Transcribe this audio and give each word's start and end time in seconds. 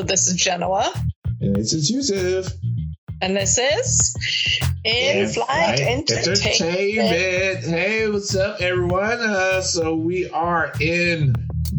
Hello, 0.00 0.08
this 0.08 0.28
is 0.28 0.34
Genoa. 0.36 0.90
And 1.42 1.54
this 1.54 1.74
is 1.74 1.90
Yusuf. 1.90 2.54
And 3.20 3.36
this 3.36 3.58
is 3.58 4.16
In 4.82 5.28
Flight 5.28 5.78
Entertainment. 5.78 6.26
Entertainment. 6.26 7.64
Hey, 7.66 8.08
what's 8.08 8.34
up, 8.34 8.62
everyone? 8.62 9.20
Uh, 9.20 9.60
so 9.60 9.94
we 9.94 10.26
are 10.30 10.72
in 10.80 11.34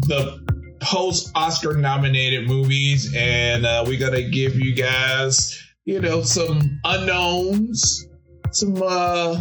the 0.06 0.40
post 0.78 1.32
Oscar 1.34 1.74
nominated 1.74 2.46
movies, 2.46 3.12
and 3.16 3.66
uh, 3.66 3.82
we're 3.84 3.98
gonna 3.98 4.22
give 4.22 4.54
you 4.54 4.72
guys, 4.72 5.60
you 5.84 5.98
know, 5.98 6.22
some 6.22 6.78
unknowns, 6.84 8.06
some 8.52 8.80
uh 8.80 9.40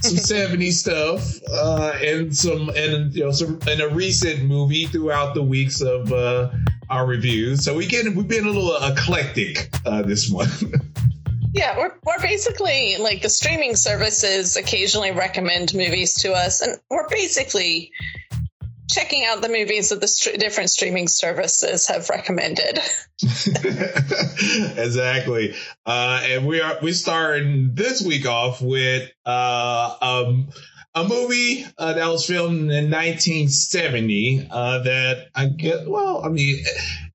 some 0.00 0.16
70s 0.16 0.72
stuff, 0.72 1.22
uh, 1.52 1.92
and 2.04 2.36
some 2.36 2.68
and 2.70 3.14
you 3.14 3.22
know 3.22 3.30
some 3.30 3.60
and 3.68 3.80
a 3.80 3.88
recent 3.90 4.42
movie 4.42 4.86
throughout 4.86 5.34
the 5.34 5.42
weeks 5.44 5.80
of 5.80 6.12
uh 6.12 6.50
our 6.90 7.06
reviews. 7.06 7.64
So 7.64 7.74
we 7.74 7.86
get 7.86 8.06
we've 8.14 8.28
been 8.28 8.44
a 8.44 8.50
little 8.50 8.76
eclectic 8.76 9.70
uh 9.84 10.02
this 10.02 10.30
one. 10.30 10.48
Yeah, 11.50 11.78
we're, 11.78 11.94
we're 12.04 12.20
basically 12.20 12.98
like 12.98 13.22
the 13.22 13.30
streaming 13.30 13.74
services 13.74 14.58
occasionally 14.58 15.12
recommend 15.12 15.74
movies 15.74 16.14
to 16.16 16.32
us, 16.32 16.60
and 16.60 16.78
we're 16.90 17.08
basically 17.08 17.90
checking 18.90 19.24
out 19.24 19.42
the 19.42 19.48
movies 19.48 19.90
that 19.90 20.00
the 20.00 20.08
st- 20.08 20.40
different 20.40 20.70
streaming 20.70 21.08
services 21.08 21.86
have 21.88 22.08
recommended. 22.10 22.78
exactly. 24.82 25.54
Uh, 25.84 26.20
and 26.24 26.46
we 26.46 26.60
are 26.60 26.78
we 26.82 26.92
starting 26.92 27.74
this 27.74 28.02
week 28.02 28.26
off 28.26 28.62
with 28.62 29.10
uh, 29.26 29.96
um, 30.00 30.48
a 30.98 31.08
movie 31.08 31.64
uh, 31.76 31.92
that 31.94 32.08
was 32.08 32.26
filmed 32.26 32.70
in 32.70 32.90
1970 32.90 34.48
uh, 34.50 34.78
that 34.80 35.28
I 35.34 35.46
get. 35.46 35.88
Well, 35.88 36.24
I 36.24 36.28
mean, 36.28 36.64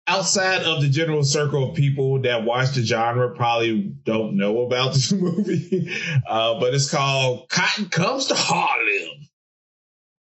outside 0.07 0.63
of 0.63 0.81
the 0.81 0.89
general 0.89 1.23
circle 1.23 1.69
of 1.69 1.75
people 1.75 2.21
that 2.21 2.43
watch 2.43 2.71
the 2.71 2.83
genre, 2.83 3.35
probably 3.35 3.81
don't 3.81 4.37
know 4.37 4.61
about 4.61 4.93
this 4.93 5.11
movie. 5.13 5.91
Uh, 6.27 6.59
but 6.59 6.73
it's 6.73 6.89
called 6.89 7.49
Cotton 7.49 7.89
Comes 7.89 8.27
to 8.27 8.35
Harlem. 8.35 9.27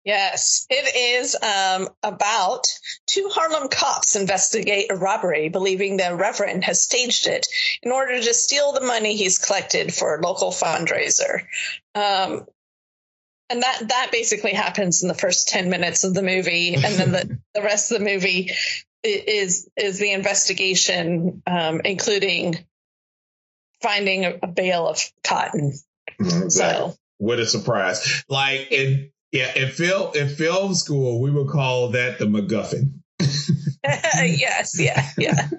Yes, 0.05 0.67
it 0.69 0.95
is 1.19 1.35
um, 1.41 1.89
about 2.03 2.67
two 3.07 3.27
Harlem 3.33 3.69
cops 3.69 4.15
investigate 4.15 4.91
a 4.91 4.95
robbery, 4.95 5.49
believing 5.49 5.97
the 5.97 6.15
Reverend 6.15 6.63
has 6.63 6.83
staged 6.83 7.25
it 7.25 7.47
in 7.81 7.91
order 7.91 8.21
to 8.21 8.33
steal 8.35 8.71
the 8.71 8.85
money 8.85 9.15
he's 9.15 9.39
collected 9.39 9.91
for 9.91 10.15
a 10.15 10.21
local 10.21 10.51
fundraiser. 10.51 11.45
Um, 11.95 12.45
and 13.49 13.61
that 13.61 13.89
that 13.89 14.09
basically 14.11 14.53
happens 14.53 15.03
in 15.03 15.07
the 15.07 15.13
first 15.13 15.47
ten 15.49 15.69
minutes 15.69 16.03
of 16.03 16.13
the 16.13 16.23
movie, 16.23 16.75
and 16.75 16.83
then 16.83 17.11
the, 17.11 17.39
the 17.53 17.61
rest 17.61 17.91
of 17.91 17.99
the 17.99 18.05
movie 18.05 18.51
is 19.03 19.69
is 19.77 19.99
the 19.99 20.11
investigation, 20.11 21.41
um, 21.45 21.81
including 21.85 22.65
finding 23.81 24.25
a, 24.25 24.39
a 24.41 24.47
bale 24.47 24.87
of 24.87 24.99
cotton. 25.23 25.73
So 26.49 26.95
What 27.17 27.39
a 27.39 27.45
surprise! 27.45 28.23
Like 28.29 28.71
in 28.71 29.11
yeah, 29.31 29.53
in 29.55 29.69
film 29.69 30.11
in 30.15 30.29
film 30.29 30.73
school, 30.73 31.21
we 31.21 31.29
would 31.29 31.47
call 31.47 31.89
that 31.89 32.19
the 32.19 32.25
MacGuffin. 32.25 33.01
yes, 33.19 34.79
yeah, 34.79 35.09
yeah. 35.17 35.49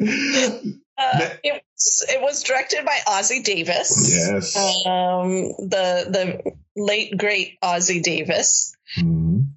Uh, 0.96 1.28
it, 1.42 1.60
was, 1.72 2.06
it 2.08 2.22
was 2.22 2.42
directed 2.44 2.84
by 2.84 2.96
Ossie 3.08 3.42
Davis. 3.42 4.16
Yes. 4.16 4.56
Um, 4.86 5.48
the 5.58 6.06
the 6.08 6.52
late 6.76 7.16
great 7.16 7.58
Ossie 7.62 8.02
Davis. 8.02 8.74
Mhm. 8.98 9.48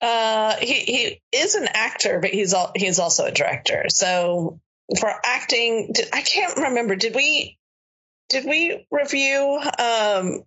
Uh, 0.00 0.56
he 0.56 0.74
he 0.74 1.22
is 1.32 1.54
an 1.54 1.68
actor, 1.72 2.20
but 2.20 2.30
he's 2.30 2.52
al- 2.52 2.72
he's 2.76 2.98
also 2.98 3.24
a 3.24 3.32
director. 3.32 3.86
So 3.88 4.60
for 4.98 5.10
acting, 5.24 5.90
did, 5.92 6.08
I 6.12 6.20
can't 6.22 6.56
remember. 6.58 6.96
Did 6.96 7.14
we 7.14 7.58
did 8.28 8.44
we 8.44 8.86
review 8.90 9.58
um, 9.78 10.42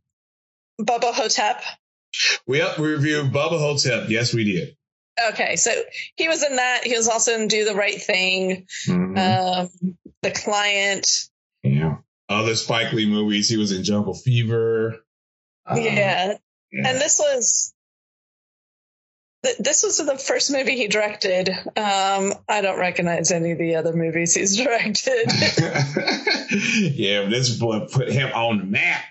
Bubba 0.79 1.13
Ho-Tep? 1.13 1.61
We 2.45 2.61
up 2.61 2.77
we 2.77 2.89
reviewed 2.91 3.31
Bubba 3.33 3.59
Ho-Tep. 3.59 4.09
Yes, 4.09 4.33
we 4.33 4.43
did. 4.43 4.75
Okay, 5.31 5.55
so 5.57 5.71
he 6.15 6.27
was 6.29 6.43
in 6.43 6.55
that. 6.57 6.81
He 6.85 6.95
was 6.95 7.07
also 7.09 7.33
in 7.33 7.47
Do 7.47 7.65
the 7.65 7.75
Right 7.75 8.01
Thing. 8.01 8.67
Mhm. 8.87 9.17
Um, 9.17 9.97
the 10.21 10.31
Client. 10.31 11.07
yeah. 11.63 11.97
Other 12.29 12.55
Spike 12.55 12.93
Lee 12.93 13.07
movies. 13.07 13.49
He 13.49 13.57
was 13.57 13.71
in 13.71 13.83
Jungle 13.83 14.13
Fever. 14.13 15.03
Um, 15.69 15.77
yeah, 15.77 16.33
yeah. 16.71 16.89
and 16.89 16.99
this 16.99 17.19
was 17.19 17.73
this 19.59 19.83
was 19.83 19.97
the 19.97 20.17
first 20.17 20.51
movie 20.51 20.75
he 20.75 20.87
directed. 20.87 21.49
Um, 21.49 22.33
I 22.47 22.61
don't 22.61 22.79
recognize 22.79 23.31
any 23.31 23.51
of 23.51 23.57
the 23.57 23.75
other 23.75 23.93
movies 23.93 24.33
he's 24.33 24.57
directed. 24.63 25.31
yeah, 26.95 27.23
but 27.23 27.29
this 27.29 27.57
boy 27.57 27.87
put 27.91 28.11
him 28.11 28.31
on 28.33 28.57
the 28.57 28.65
map. 28.65 29.03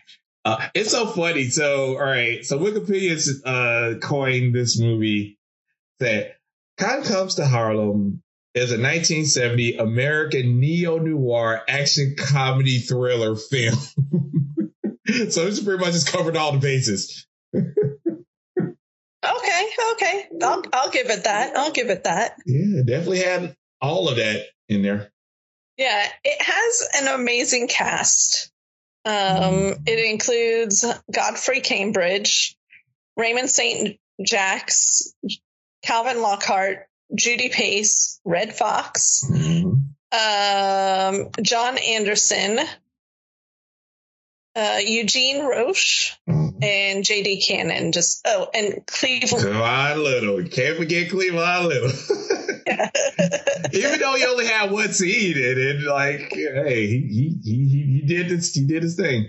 Uh, 0.44 0.68
it's 0.74 0.90
so 0.90 1.06
funny. 1.06 1.48
So, 1.48 1.96
all 1.98 2.04
right. 2.04 2.44
So 2.44 2.58
Wikipedia's 2.58 3.42
uh, 3.44 3.98
coined 4.00 4.54
this 4.54 4.78
movie 4.78 5.38
that 6.00 6.36
Cotton 6.78 7.04
Comes 7.04 7.36
to 7.36 7.46
Harlem 7.46 8.22
is 8.54 8.70
a 8.70 8.80
1970 8.80 9.76
American 9.78 10.60
neo-noir 10.60 11.62
action 11.68 12.16
comedy 12.18 12.78
thriller 12.78 13.36
film. 13.36 13.76
so 15.30 15.44
this 15.44 15.62
pretty 15.62 15.80
much 15.80 15.92
has 15.92 16.04
covered 16.04 16.36
all 16.36 16.52
the 16.52 16.58
bases. 16.58 17.26
okay, 17.54 17.66
okay, 19.92 20.26
I'll 20.42 20.62
I'll 20.72 20.90
give 20.90 21.10
it 21.10 21.24
that. 21.24 21.56
I'll 21.56 21.72
give 21.72 21.90
it 21.90 22.04
that. 22.04 22.36
Yeah, 22.46 22.82
definitely 22.84 23.20
had 23.20 23.56
all 23.80 24.08
of 24.08 24.16
that 24.16 24.42
in 24.68 24.82
there. 24.82 25.10
Yeah, 25.76 26.06
it 26.24 26.42
has 26.42 26.88
an 27.02 27.14
amazing 27.20 27.68
cast. 27.68 28.50
Um, 29.04 29.74
it 29.86 30.10
includes 30.10 30.84
Godfrey 31.12 31.60
Cambridge, 31.60 32.56
Raymond 33.16 33.48
St. 33.48 33.96
Jacques, 34.26 34.70
Calvin 35.82 36.20
Lockhart, 36.20 36.86
Judy 37.14 37.48
Pace, 37.48 38.20
Redd 38.24 38.54
Foxx, 38.54 39.22
Mhm. 39.30 39.84
um, 40.12 41.30
John 41.42 41.78
Anderson, 41.78 42.58
uh, 44.58 44.78
Eugene 44.84 45.44
Roche, 45.44 46.16
Mhm. 46.28 46.62
and 46.62 47.04
J.D. 47.04 47.42
Cannon. 47.42 47.92
Just 47.92 48.22
oh, 48.26 48.48
and 48.52 48.84
Cleveland. 48.86 49.44
Cleavon 49.46 50.02
Little. 50.02 50.42
Can't 50.48 50.76
forget 50.76 51.08
Cleavon 51.10 51.66
Little. 51.68 51.90
Even 53.72 54.00
though 54.00 54.14
he 54.14 54.24
only 54.26 54.46
had 54.46 54.70
one 54.70 54.92
scene 54.92 55.36
in 55.36 55.58
it, 55.58 55.80
like, 55.82 56.32
hey, 56.32 56.86
he 56.86 56.98
he 57.08 57.38
he, 57.44 58.00
he 58.00 58.06
did 58.06 58.28
this, 58.28 58.52
he 58.54 58.64
did 58.66 58.82
his 58.82 58.96
thing. 58.96 59.28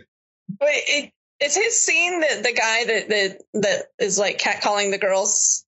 Wait, 0.60 0.84
it, 0.88 1.12
is 1.42 1.56
his 1.56 1.80
scene 1.80 2.20
that 2.22 2.44
the 2.44 2.54
guy 2.54 2.86
that 2.86 3.10
that 3.10 3.38
that 3.62 3.84
is 4.00 4.18
like 4.18 4.40
catcalling 4.40 4.92
the 4.92 4.98
girls 4.98 5.66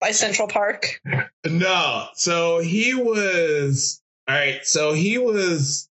by 0.00 0.10
Central 0.10 0.48
Park? 0.48 1.00
No, 1.44 2.06
so 2.14 2.58
he 2.58 2.94
was 2.94 4.02
all 4.28 4.34
right. 4.34 4.64
So 4.64 4.92
he 4.92 5.16
was 5.18 5.88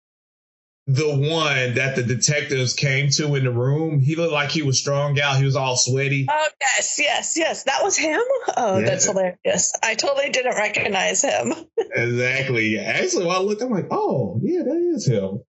the 0.86 1.08
one 1.08 1.74
that 1.76 1.96
the 1.96 2.02
detectives 2.02 2.74
came 2.74 3.08
to 3.10 3.34
in 3.36 3.44
the 3.44 3.50
room. 3.50 4.00
He 4.00 4.16
looked 4.16 4.32
like 4.34 4.50
he 4.50 4.60
was 4.62 4.78
strung 4.78 5.18
out. 5.18 5.38
He 5.38 5.44
was 5.44 5.56
all 5.56 5.76
sweaty. 5.76 6.26
Oh 6.30 6.48
yes, 6.60 6.96
yes, 6.98 7.36
yes. 7.36 7.64
That 7.64 7.82
was 7.82 7.96
him. 7.96 8.20
Oh, 8.56 8.78
Yeah. 8.78 8.84
that's 8.84 9.06
hilarious. 9.06 9.72
I 9.82 9.94
totally 9.94 10.28
didn't 10.30 10.56
recognize 10.56 11.22
him. 11.22 11.54
Exactly. 11.96 12.78
Actually, 12.78 13.26
when 13.26 13.36
I 13.36 13.40
looked, 13.40 13.62
I'm 13.62 13.70
like, 13.70 13.88
oh 13.90 14.38
yeah, 14.42 14.62
that 14.62 14.92
is 14.94 15.06
him. 15.06 15.42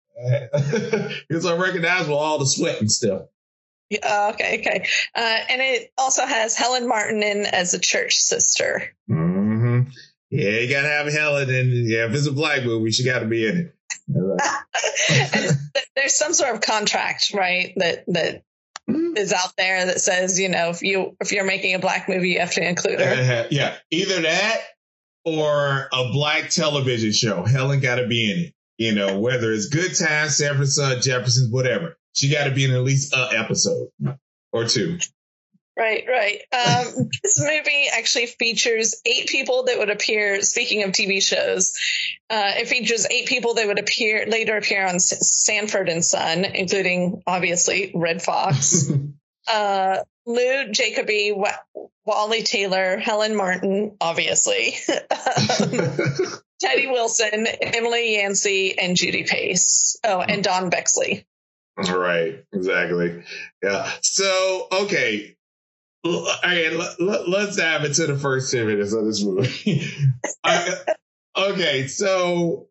he 1.28 1.34
was 1.34 1.46
unrecognizable, 1.46 2.16
all 2.18 2.38
the 2.38 2.46
sweat 2.46 2.80
and 2.80 2.92
stuff. 2.92 3.24
Yeah, 3.90 4.32
okay, 4.34 4.60
okay. 4.60 4.86
Uh, 5.16 5.38
and 5.50 5.62
it 5.62 5.92
also 5.98 6.26
has 6.26 6.56
Helen 6.56 6.88
Martin 6.88 7.22
in 7.24 7.46
as 7.46 7.74
a 7.74 7.80
church 7.80 8.18
sister. 8.18 8.84
Mm-hmm. 9.10 9.90
Yeah, 10.30 10.50
you 10.60 10.70
gotta 10.70 10.88
have 10.90 11.12
Helen, 11.12 11.50
and 11.54 11.72
yeah, 11.90 12.06
if 12.06 12.14
it's 12.14 12.28
a 12.28 12.32
black 12.32 12.64
movie, 12.64 12.92
she 12.92 13.04
got 13.04 13.20
to 13.20 13.26
be 13.26 13.48
in 13.48 13.58
it. 13.58 13.76
there's 15.96 16.16
some 16.18 16.34
sort 16.34 16.56
of 16.56 16.62
contract, 16.62 17.32
right? 17.34 17.74
That 17.78 18.04
that 18.08 18.44
Mhm. 18.90 19.18
is 19.18 19.32
out 19.32 19.54
there 19.58 19.86
that 19.86 20.02
says, 20.02 20.38
you 20.38 20.50
know, 20.50 20.70
if 20.70 20.82
you 20.82 21.16
if 21.22 21.32
you're 21.32 21.46
making 21.46 21.74
a 21.74 21.80
black 21.80 22.10
movie, 22.10 22.32
you 22.32 22.40
have 22.42 22.52
to 22.56 22.68
include 22.68 23.00
her. 23.00 23.44
Uh, 23.44 23.48
yeah, 23.50 23.78
either 23.92 24.22
that 24.24 24.62
or 25.24 25.88
a 25.94 26.12
black 26.12 26.50
television 26.50 27.14
show. 27.14 27.44
Helen 27.44 27.80
got 27.80 27.96
to 27.96 28.08
be 28.08 28.30
in 28.32 28.40
it. 28.40 28.54
You 28.78 28.94
know, 28.94 29.20
whether 29.20 29.54
it's 29.54 29.68
Good 29.68 29.96
Times, 29.96 30.36
Son, 30.36 31.02
Jefferson's, 31.02 31.50
whatever. 31.50 31.96
She 32.14 32.30
got 32.30 32.44
to 32.46 32.52
be 32.52 32.66
in 32.66 32.72
at 32.72 32.82
least 32.82 33.14
a 33.14 33.30
episode 33.38 33.88
or 34.52 34.66
two. 34.66 34.98
Right, 35.76 36.04
right. 36.08 36.40
Um, 36.52 37.10
this 37.24 37.40
movie 37.40 37.88
actually 37.92 38.28
features 38.28 39.02
eight 39.06 39.28
people 39.28 39.64
that 39.64 39.80
would 39.80 39.90
appear. 39.90 40.42
Speaking 40.42 40.84
of 40.84 40.92
TV 40.92 41.22
shows, 41.22 41.76
uh, 42.30 42.52
it 42.58 42.68
features 42.68 43.08
eight 43.10 43.28
people 43.28 43.56
that 43.56 43.66
would 43.66 43.80
appear 43.80 44.26
later 44.28 44.56
appear 44.56 44.86
on 44.86 44.96
S- 44.96 45.28
Sanford 45.44 45.90
and 45.90 46.06
Son, 46.06 46.46
including 46.46 47.24
obviously 47.26 47.92
Redd 47.96 48.22
Foxx, 48.22 48.92
uh, 49.48 49.98
Lou 50.28 50.66
Jacobi, 50.72 51.36
Wa- 51.36 51.90
Wally 52.06 52.44
Taylor, 52.44 52.98
Helen 52.98 53.36
Martin, 53.36 53.98
obviously, 54.00 54.76
Teddy 56.62 56.88
Wilson, 56.88 57.48
Emily 57.62 58.16
Yancy, 58.16 58.78
and 58.78 58.96
Judy 58.96 59.24
Pace. 59.24 59.98
Oh, 60.04 60.22
and 60.22 60.44
Don 60.44 60.70
Bexley. 60.70 61.26
Right, 61.78 62.44
exactly. 62.54 63.24
Yeah. 63.64 63.90
So, 64.02 64.68
okay. 64.72 65.36
Okay, 66.06 66.70
let, 66.76 67.00
us 67.00 67.56
dive 67.56 67.86
into 67.86 68.08
the 68.08 68.18
first 68.18 68.52
10 68.52 68.68
minutes 68.68 68.94
of 68.94 69.06
this 69.06 69.24
movie. 69.24 69.82
okay, 71.38 71.88
so 71.88 72.68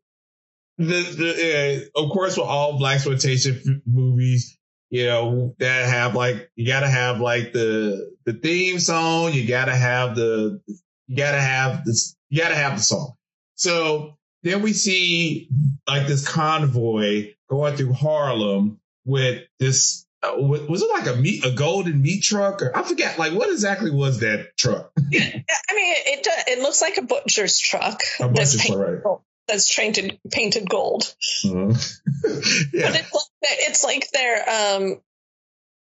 the 0.78 0.84
the 0.84 1.90
uh, 1.96 2.02
of 2.02 2.10
course 2.10 2.36
with 2.36 2.46
all 2.46 2.78
black 2.78 2.96
exploitation 2.96 3.82
movies, 3.86 4.58
you 4.90 5.06
know 5.06 5.54
that 5.58 5.88
have 5.88 6.14
like 6.14 6.50
you 6.56 6.66
got 6.66 6.80
to 6.80 6.88
have 6.88 7.20
like 7.20 7.52
the 7.52 8.12
the 8.24 8.34
theme 8.34 8.78
song, 8.78 9.32
you 9.32 9.46
got 9.46 9.66
to 9.66 9.74
have 9.74 10.14
the 10.14 10.60
you 11.06 11.16
got 11.16 11.32
to 11.32 11.40
have 11.40 11.84
this 11.84 12.16
you 12.28 12.40
got 12.40 12.50
to 12.50 12.56
have 12.56 12.76
the 12.76 12.82
song. 12.82 13.14
So 13.54 14.18
then 14.42 14.62
we 14.62 14.72
see 14.72 15.48
like 15.88 16.06
this 16.06 16.26
convoy 16.26 17.34
going 17.48 17.76
through 17.76 17.92
Harlem 17.92 18.80
with 19.04 19.44
this. 19.58 20.06
Uh, 20.22 20.34
was 20.36 20.82
it 20.82 20.90
like 20.90 21.06
a 21.06 21.16
meat, 21.18 21.44
a 21.44 21.50
golden 21.50 22.00
meat 22.00 22.22
truck, 22.22 22.62
or 22.62 22.76
I 22.76 22.82
forget? 22.82 23.18
Like, 23.18 23.32
what 23.32 23.50
exactly 23.50 23.90
was 23.90 24.20
that 24.20 24.56
truck? 24.56 24.92
I 24.98 25.02
mean, 25.10 25.14
it 25.16 26.26
it 26.48 26.58
looks 26.60 26.80
like 26.80 26.96
a 26.96 27.02
butcher's 27.02 27.58
truck. 27.58 28.00
A 28.20 28.28
butcher's 28.28 28.64
truck, 28.64 28.78
right? 28.78 29.18
That's 29.48 29.74
painted 29.74 30.20
painted 30.30 30.68
gold. 30.68 31.12
Mm-hmm. 31.44 31.70
yeah. 32.76 32.90
But 32.90 33.00
it's 33.00 33.12
like, 33.12 33.30
it's 33.42 33.84
like 33.84 34.10
their 34.12 34.48
um, 34.48 35.00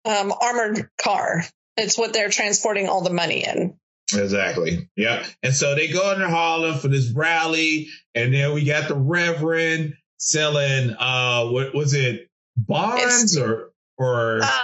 um, 0.06 0.34
armored 0.40 0.90
car. 1.02 1.44
It's 1.78 1.98
what 1.98 2.12
they're 2.12 2.30
transporting 2.30 2.90
all 2.90 3.02
the 3.02 3.14
money 3.14 3.46
in. 3.46 3.76
Exactly. 4.14 4.90
Yeah. 4.96 5.26
And 5.44 5.54
so 5.54 5.76
they 5.76 5.88
go 5.88 6.12
into 6.12 6.28
Harlem 6.28 6.80
for 6.80 6.88
this 6.88 7.12
rally, 7.12 7.88
and 8.14 8.34
then 8.34 8.54
we 8.54 8.66
got 8.66 8.88
the 8.90 8.96
Reverend 8.96 9.96
selling 10.20 10.96
uh 10.98 11.46
what 11.46 11.76
was 11.76 11.94
it 11.94 12.28
bonds 12.58 13.36
it's, 13.36 13.38
or 13.38 13.72
or 13.98 14.42
uh, 14.44 14.62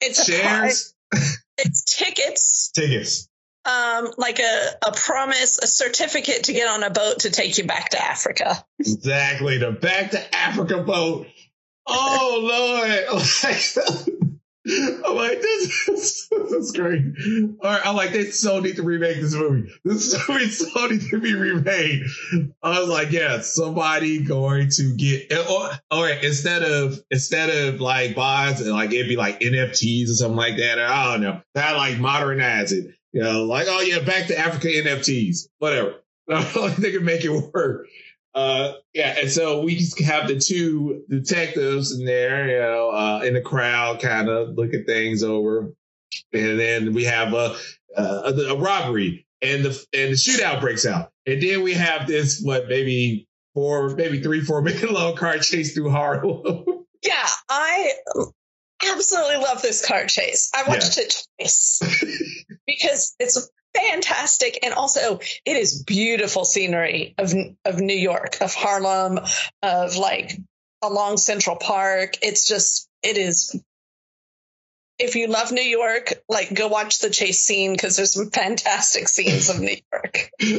it's 0.00 0.24
shares? 0.24 0.94
it's 1.58 1.84
tickets. 1.84 2.70
tickets. 2.74 3.28
Um, 3.64 4.08
like 4.16 4.38
a, 4.38 4.68
a 4.86 4.92
promise, 4.92 5.58
a 5.58 5.66
certificate 5.66 6.44
to 6.44 6.52
get 6.52 6.68
on 6.68 6.82
a 6.82 6.90
boat 6.90 7.20
to 7.20 7.30
take 7.30 7.58
you 7.58 7.64
back 7.64 7.90
to 7.90 8.02
Africa. 8.02 8.64
Exactly, 8.78 9.58
the 9.58 9.72
back 9.72 10.12
to 10.12 10.34
Africa 10.34 10.82
boat. 10.82 11.26
Oh 11.86 13.06
Lord. 13.10 14.18
I'm 14.70 15.16
like, 15.16 15.40
this 15.40 15.88
is, 15.88 16.28
this 16.30 16.52
is 16.52 16.72
great. 16.72 17.02
All 17.62 17.70
right, 17.70 17.86
I'm 17.86 17.96
like, 17.96 18.12
they 18.12 18.24
so 18.24 18.60
need 18.60 18.76
to 18.76 18.82
remake 18.82 19.20
this 19.20 19.34
movie. 19.34 19.70
This 19.84 20.28
movie 20.28 20.48
so 20.48 20.86
need 20.86 21.00
to 21.10 21.20
be 21.20 21.34
remade. 21.34 22.02
I 22.62 22.80
was 22.80 22.88
like, 22.88 23.10
yeah, 23.10 23.40
somebody 23.40 24.22
going 24.22 24.68
to 24.70 24.94
get. 24.96 25.32
Or, 25.32 25.70
all 25.90 26.02
right, 26.02 26.22
instead 26.22 26.62
of 26.62 27.00
instead 27.10 27.48
of 27.50 27.80
like 27.80 28.14
bonds 28.14 28.60
and 28.60 28.72
like 28.72 28.92
it'd 28.92 29.08
be 29.08 29.16
like 29.16 29.40
NFTs 29.40 30.10
or 30.10 30.14
something 30.14 30.36
like 30.36 30.56
that. 30.58 30.78
Or, 30.78 30.86
I 30.86 31.12
don't 31.12 31.22
know. 31.22 31.40
That 31.54 31.76
like 31.76 31.98
modernize 31.98 32.72
it. 32.72 32.94
You 33.12 33.22
know, 33.22 33.44
like 33.44 33.66
oh 33.68 33.80
yeah, 33.80 34.00
back 34.00 34.26
to 34.26 34.38
Africa 34.38 34.68
NFTs, 34.68 35.48
whatever. 35.58 35.94
they 36.28 36.92
can 36.92 37.04
make 37.04 37.24
it 37.24 37.30
work. 37.30 37.86
Uh, 38.38 38.74
yeah, 38.94 39.16
and 39.20 39.28
so 39.28 39.62
we 39.62 39.74
just 39.74 40.00
have 40.00 40.28
the 40.28 40.38
two 40.38 41.02
detectives 41.10 41.98
in 41.98 42.06
there, 42.06 42.48
you 42.48 42.56
know, 42.56 42.90
uh, 42.90 43.20
in 43.24 43.34
the 43.34 43.40
crowd, 43.40 44.00
kind 44.00 44.28
of 44.28 44.54
looking 44.56 44.84
things 44.84 45.24
over, 45.24 45.72
and 46.32 46.60
then 46.60 46.94
we 46.94 47.02
have 47.02 47.34
a, 47.34 47.56
a, 47.96 48.32
a 48.50 48.56
robbery, 48.56 49.26
and 49.42 49.64
the 49.64 49.70
and 49.92 50.12
the 50.12 50.16
shootout 50.16 50.60
breaks 50.60 50.86
out, 50.86 51.10
and 51.26 51.42
then 51.42 51.64
we 51.64 51.74
have 51.74 52.06
this 52.06 52.40
what 52.40 52.68
maybe 52.68 53.26
four, 53.54 53.88
maybe 53.96 54.22
three, 54.22 54.40
four 54.40 54.62
minute 54.62 54.92
long 54.92 55.16
car 55.16 55.38
chase 55.38 55.74
through 55.74 55.90
Harlem. 55.90 56.64
yeah, 57.02 57.26
I 57.48 57.90
absolutely 58.88 59.38
love 59.38 59.62
this 59.62 59.84
car 59.84 60.06
chase. 60.06 60.52
I 60.54 60.62
watched 60.68 60.96
yeah. 60.96 61.04
it 61.04 61.26
twice 61.40 61.80
because 62.68 63.16
it's 63.18 63.50
fantastic. 63.74 64.58
And 64.62 64.74
also, 64.74 65.20
it 65.44 65.56
is 65.56 65.82
beautiful 65.82 66.44
scenery 66.44 67.14
of 67.18 67.32
of 67.64 67.80
New 67.80 67.96
York, 67.96 68.38
of 68.40 68.54
Harlem, 68.54 69.20
of 69.62 69.96
like 69.96 70.38
along 70.82 71.16
Central 71.16 71.56
Park. 71.56 72.14
It's 72.22 72.46
just, 72.46 72.88
it 73.02 73.18
is. 73.18 73.60
If 74.98 75.14
you 75.14 75.28
love 75.28 75.52
New 75.52 75.62
York, 75.62 76.14
like 76.28 76.52
go 76.52 76.66
watch 76.66 76.98
the 76.98 77.08
chase 77.08 77.38
scene 77.38 77.72
because 77.72 77.96
there's 77.96 78.14
some 78.14 78.30
fantastic 78.30 79.08
scenes 79.08 79.48
of 79.48 79.60
New 79.60 79.76
York. 79.92 80.30
yeah, 80.40 80.54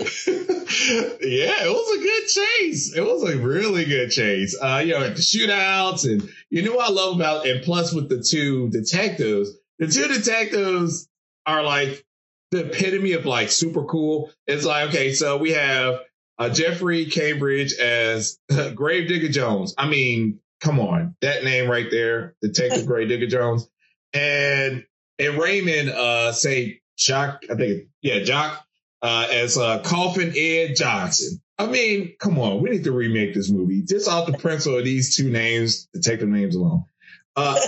it 1.65 1.69
was 1.69 1.97
a 1.97 2.01
good 2.01 2.27
chase. 2.27 2.95
It 2.95 3.01
was 3.01 3.29
a 3.29 3.38
really 3.38 3.83
good 3.83 4.11
chase. 4.11 4.57
Uh, 4.61 4.81
you 4.85 4.94
know, 4.94 5.09
the 5.09 5.15
shootouts 5.15 6.09
and 6.09 6.29
you 6.50 6.63
know 6.63 6.75
what 6.75 6.89
I 6.89 6.94
love 6.94 7.17
about 7.17 7.47
and 7.47 7.61
plus 7.65 7.94
with 7.94 8.07
the 8.07 8.23
two 8.23 8.69
detectives, 8.69 9.51
the 9.77 9.88
two 9.88 10.07
detectives 10.07 11.09
are 11.45 11.61
like 11.61 12.06
the 12.51 12.66
epitome 12.66 13.13
of 13.13 13.25
like 13.25 13.51
super 13.51 13.84
cool. 13.84 14.31
It's 14.48 14.66
like, 14.66 14.90
okay, 14.90 15.13
so 15.13 15.38
we 15.38 15.51
have 15.51 16.01
uh, 16.38 16.50
Jeffrey 16.50 17.06
Cambridge 17.06 17.74
as 17.74 18.40
Gravedigger 18.75 19.30
Jones. 19.30 19.74
I 19.78 19.88
mean, 19.88 20.40
come 20.62 20.80
on, 20.80 21.16
that 21.22 21.44
name 21.44 21.69
right 21.69 21.90
there, 21.90 22.36
Detective 22.42 22.86
Gravedigger 22.88 23.28
Jones, 23.28 23.69
and 24.13 24.86
and 25.19 25.38
Raymond, 25.38 25.90
uh, 25.90 26.31
say 26.31 26.81
Jock, 26.98 27.44
I 27.51 27.56
think, 27.56 27.88
yeah, 28.01 28.19
Jock, 28.19 28.66
uh, 29.02 29.28
as 29.31 29.57
uh, 29.57 29.80
Coffin 29.80 30.34
Ed 30.36 30.75
Johnson. 30.75 31.42
I 31.57 31.66
mean, 31.66 32.16
come 32.19 32.40
on, 32.40 32.62
we 32.62 32.69
need 32.69 32.86
to 32.86 32.94
remake 32.94 33.34
this 33.34 33.52
movie 33.52 33.84
just 33.84 34.07
off 34.07 34.31
the 34.31 34.38
principle 34.38 34.80
of 34.80 34.86
these 34.86 35.18
two 35.18 35.30
names, 35.30 35.88
detective 35.94 36.30
names 36.30 36.56
alone. 36.56 36.85
Uh, 37.36 37.59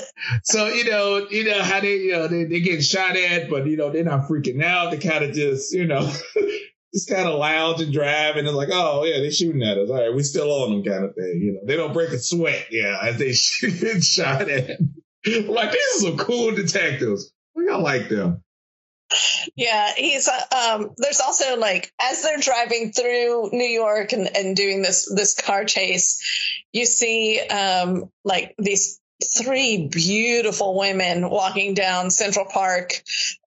so 0.44 0.68
you 0.68 0.86
know, 0.86 1.28
you 1.30 1.46
know 1.46 1.62
how 1.62 1.80
they, 1.80 1.98
you 1.98 2.12
know, 2.14 2.28
they 2.28 2.46
they 2.46 2.60
get 2.60 2.84
shot 2.84 3.16
at, 3.16 3.50
but 3.50 3.68
you 3.68 3.78
know 3.78 3.90
they're 3.90 4.04
not 4.04 4.28
freaking 4.28 4.64
out. 4.64 4.92
They 4.92 4.98
kind 4.98 5.24
of 5.24 5.34
just, 5.34 5.74
you 5.74 5.86
know, 5.86 6.12
just 6.94 7.10
kind 7.10 7.28
of 7.28 7.40
lounge 7.40 7.82
and 7.82 7.94
drive, 7.94 8.36
and 8.36 8.48
they're 8.48 8.54
like, 8.54 8.70
oh 8.72 9.04
yeah, 9.06 9.20
they're 9.20 9.32
shooting 9.32 9.64
at 9.64 9.78
us. 9.78 9.90
All 9.90 9.96
right, 9.96 10.14
we 10.14 10.24
still 10.24 10.52
on 10.52 10.72
them, 10.72 10.84
kind 10.84 11.06
of 11.06 11.16
thing. 11.16 11.42
You 11.42 11.54
know, 11.54 11.60
they 11.66 11.76
don't 11.76 11.94
break 11.94 12.10
a 12.10 12.20
sweat, 12.20 12.68
yeah, 12.72 12.98
as 13.02 13.18
they 13.18 13.34
get 13.80 14.04
shot 14.04 14.50
at. 14.50 14.80
Like 15.26 15.72
these 15.72 15.96
are 15.96 16.00
some 16.00 16.18
cool 16.18 16.52
detectives. 16.52 17.32
We 17.56 17.68
got 17.68 17.82
like 17.82 18.10
them. 18.10 18.44
Yeah, 19.56 19.94
he's 19.96 20.28
uh, 20.28 20.76
um 20.78 20.92
there's 20.98 21.20
also 21.20 21.58
like 21.58 21.92
as 22.02 22.24
they're 22.24 22.38
driving 22.38 22.94
through 22.94 23.50
New 23.52 23.66
York 23.66 24.14
and, 24.14 24.36
and 24.36 24.56
doing 24.56 24.82
this 24.82 25.12
this 25.14 25.36
car 25.36 25.66
chase, 25.66 26.22
you 26.72 26.86
see 26.86 27.40
um 27.40 28.10
like 28.24 28.56
these 28.58 29.01
three 29.24 29.88
beautiful 29.88 30.78
women 30.78 31.30
walking 31.30 31.74
down 31.74 32.10
Central 32.10 32.46
Park. 32.46 33.02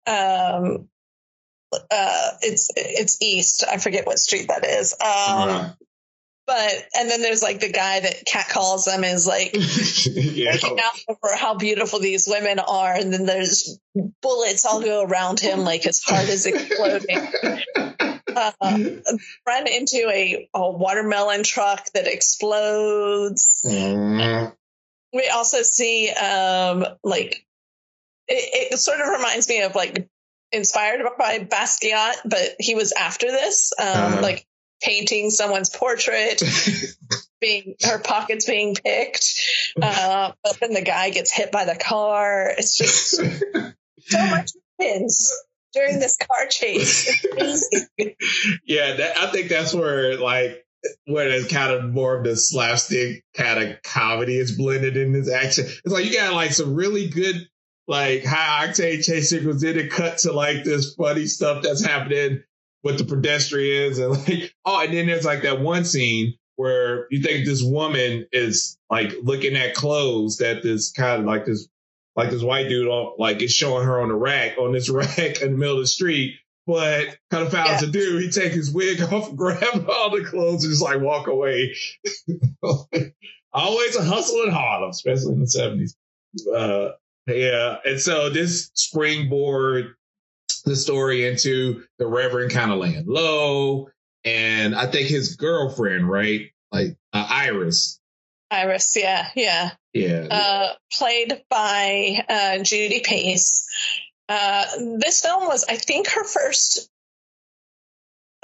Um, 0.07 0.89
uh, 1.73 2.31
it's 2.43 2.71
it's 2.77 3.21
east. 3.21 3.65
I 3.69 3.79
forget 3.79 4.07
what 4.07 4.19
street 4.19 4.49
that 4.49 4.65
is. 4.65 4.95
Um. 5.01 5.75
But 6.47 6.87
and 6.99 7.11
then 7.11 7.23
there's 7.23 7.43
like 7.43 7.61
the 7.61 7.73
guy 7.73 8.01
that 8.01 8.27
cat 8.27 8.51
calls 8.51 8.85
them 8.85 9.03
is 9.03 9.27
like 9.27 9.53
yeah. 10.05 10.53
looking 10.53 10.79
out 10.79 10.93
over 11.09 11.35
how 11.35 11.55
beautiful 11.55 12.01
these 12.01 12.29
women 12.29 12.59
are, 12.59 12.93
and 12.93 13.11
then 13.11 13.25
there's 13.25 13.79
bullets 14.21 14.67
all 14.67 14.83
go 14.83 15.03
around 15.05 15.41
him 15.41 15.61
like 15.61 15.85
his 15.85 16.03
heart 16.05 16.29
is 16.29 16.45
exploding. 16.45 17.17
uh, 18.37 18.79
run 19.47 19.67
into 19.69 20.11
a, 20.13 20.51
a 20.53 20.71
watermelon 20.71 21.45
truck 21.45 21.87
that 21.95 22.07
explodes. 22.07 23.63
Mm 23.65 24.53
we 25.15 25.29
also 25.29 25.63
see 25.63 26.11
um 26.11 26.85
like 27.03 27.47
it, 28.27 28.73
it, 28.73 28.79
sort 28.79 29.01
of 29.01 29.09
reminds 29.09 29.49
me 29.49 29.63
of 29.63 29.75
like 29.75 30.09
inspired 30.53 31.03
by 31.19 31.41
Basquiat, 31.41 32.15
but 32.25 32.57
he 32.59 32.75
was 32.75 32.93
after 32.93 33.31
this, 33.31 33.73
um, 33.79 33.87
uh-huh. 33.87 34.23
like 34.23 34.47
painting 34.83 35.31
someone's 35.31 35.71
portrait, 35.71 36.43
being 37.41 37.75
her 37.83 37.99
pockets 37.99 38.47
being 38.47 38.75
picked, 38.75 39.27
uh, 39.81 40.33
but 40.43 40.59
then 40.61 40.73
the 40.73 40.83
guy 40.83 41.11
gets 41.11 41.33
hit 41.33 41.53
by 41.53 41.65
the 41.65 41.77
car. 41.77 42.51
It's 42.57 42.77
just 42.79 43.17
so 44.07 44.27
much 44.27 44.53
pins 44.81 45.31
during 45.75 45.99
this 45.99 46.17
car 46.17 46.47
chase. 46.49 47.25
yeah, 48.65 48.97
that, 48.97 49.19
I 49.19 49.31
think 49.33 49.49
that's 49.49 49.75
where 49.75 50.17
like 50.17 50.64
where 51.07 51.29
it's 51.29 51.53
kind 51.53 51.73
of 51.73 51.93
more 51.93 52.17
of 52.17 52.25
the 52.25 52.37
slapstick 52.37 53.25
kind 53.35 53.63
of 53.63 53.83
comedy 53.83 54.37
is 54.37 54.57
blended 54.57 54.97
in 54.97 55.13
this 55.13 55.31
action. 55.31 55.67
It's 55.67 55.93
like 55.95 56.05
you 56.05 56.15
got 56.15 56.35
like 56.35 56.53
some 56.53 56.75
really 56.75 57.09
good, 57.09 57.49
like 57.87 58.25
high 58.25 58.67
octane 58.67 59.05
chase 59.05 59.31
sequence, 59.31 59.63
then 59.63 59.79
it 59.79 59.91
cut 59.91 60.19
to 60.19 60.33
like 60.33 60.65
this 60.65 60.95
funny 60.95 61.27
stuff 61.27 61.63
that's 61.63 61.85
happening 61.85 62.43
with 62.83 62.99
the 62.99 63.05
pedestrians 63.05 63.99
and 63.99 64.13
like, 64.29 64.55
oh, 64.65 64.81
and 64.81 64.93
then 64.95 65.07
there's 65.07 65.25
like 65.25 65.43
that 65.43 65.61
one 65.61 65.85
scene 65.85 66.35
where 66.57 67.07
you 67.11 67.21
think 67.21 67.45
this 67.45 67.63
woman 67.63 68.27
is 68.33 68.79
like 68.91 69.13
looking 69.23 69.57
at 69.57 69.75
clothes 69.75 70.39
that 70.39 70.63
this 70.63 70.93
kind 70.93 71.21
of 71.21 71.27
like 71.27 71.45
this, 71.47 71.69
like 72.15 72.31
this 72.31 72.43
white 72.43 72.69
dude, 72.69 72.89
like 73.19 73.43
is 73.43 73.53
showing 73.53 73.85
her 73.85 74.01
on 74.01 74.09
the 74.09 74.15
rack, 74.15 74.57
on 74.59 74.73
this 74.73 74.89
rack 74.91 75.41
in 75.41 75.53
the 75.53 75.59
middle 75.59 75.77
of 75.77 75.83
the 75.83 75.87
street 75.87 76.37
but 76.67 77.17
kind 77.31 77.45
of 77.45 77.53
found 77.53 77.71
yeah. 77.71 77.79
to 77.79 77.87
do. 77.87 78.19
He 78.19 78.31
take 78.31 78.53
his 78.53 78.73
wig 78.73 79.01
off, 79.13 79.35
grab 79.35 79.89
all 79.89 80.11
the 80.11 80.25
clothes, 80.25 80.65
and 80.65 80.73
just 80.73 80.83
like 80.83 81.01
walk 81.01 81.27
away. 81.27 81.75
Always 83.53 83.97
a 83.97 84.05
hustle 84.05 84.43
in 84.43 84.51
Harlem, 84.51 84.91
especially 84.91 85.35
in 85.35 85.41
the 85.41 85.47
seventies. 85.47 85.97
Uh, 86.53 86.91
yeah, 87.27 87.77
and 87.85 88.01
so 88.01 88.31
this 88.31 88.71
springboard 88.75 89.95
the 90.65 90.77
story 90.77 91.27
into 91.27 91.85
the 91.99 92.07
Reverend 92.07 92.51
kind 92.51 92.73
of 92.73 92.79
laying 92.79 93.05
low, 93.07 93.89
and 94.25 94.75
I 94.75 94.87
think 94.87 95.09
his 95.09 95.37
girlfriend, 95.37 96.09
right, 96.09 96.51
like 96.73 96.97
uh, 97.13 97.27
Iris. 97.29 98.01
Iris, 98.51 98.97
yeah, 98.97 99.29
yeah, 99.37 99.71
yeah, 99.93 100.27
uh, 100.31 100.73
played 100.93 101.43
by 101.49 102.25
uh, 102.29 102.59
Judy 102.63 103.01
Pace. 103.01 103.69
Uh, 104.29 104.65
this 104.99 105.21
film 105.21 105.47
was, 105.47 105.65
I 105.69 105.77
think, 105.77 106.09
her 106.09 106.25
first 106.25 106.89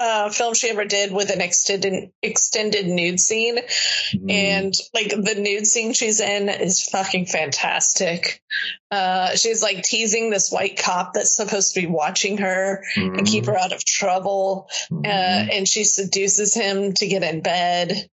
uh, 0.01 0.29
film 0.29 0.55
she 0.55 0.69
ever 0.69 0.83
did 0.83 1.13
with 1.13 1.29
an 1.29 1.41
extended 1.41 2.11
extended 2.23 2.87
nude 2.87 3.19
scene, 3.19 3.57
mm. 3.57 4.31
and 4.31 4.73
like 4.95 5.09
the 5.09 5.35
nude 5.37 5.67
scene 5.67 5.93
she's 5.93 6.19
in 6.19 6.49
is 6.49 6.83
fucking 6.83 7.27
fantastic. 7.27 8.41
Uh, 8.89 9.35
she's 9.35 9.61
like 9.61 9.83
teasing 9.83 10.31
this 10.31 10.51
white 10.51 10.81
cop 10.81 11.13
that's 11.13 11.35
supposed 11.35 11.75
to 11.75 11.81
be 11.81 11.87
watching 11.87 12.39
her 12.39 12.83
mm. 12.95 13.17
and 13.17 13.27
keep 13.27 13.45
her 13.45 13.57
out 13.57 13.73
of 13.73 13.85
trouble, 13.85 14.69
mm. 14.91 15.05
uh, 15.05 15.09
and 15.53 15.67
she 15.67 15.83
seduces 15.83 16.55
him 16.55 16.93
to 16.93 17.07
get 17.07 17.21
in 17.21 17.41
bed. 17.41 18.09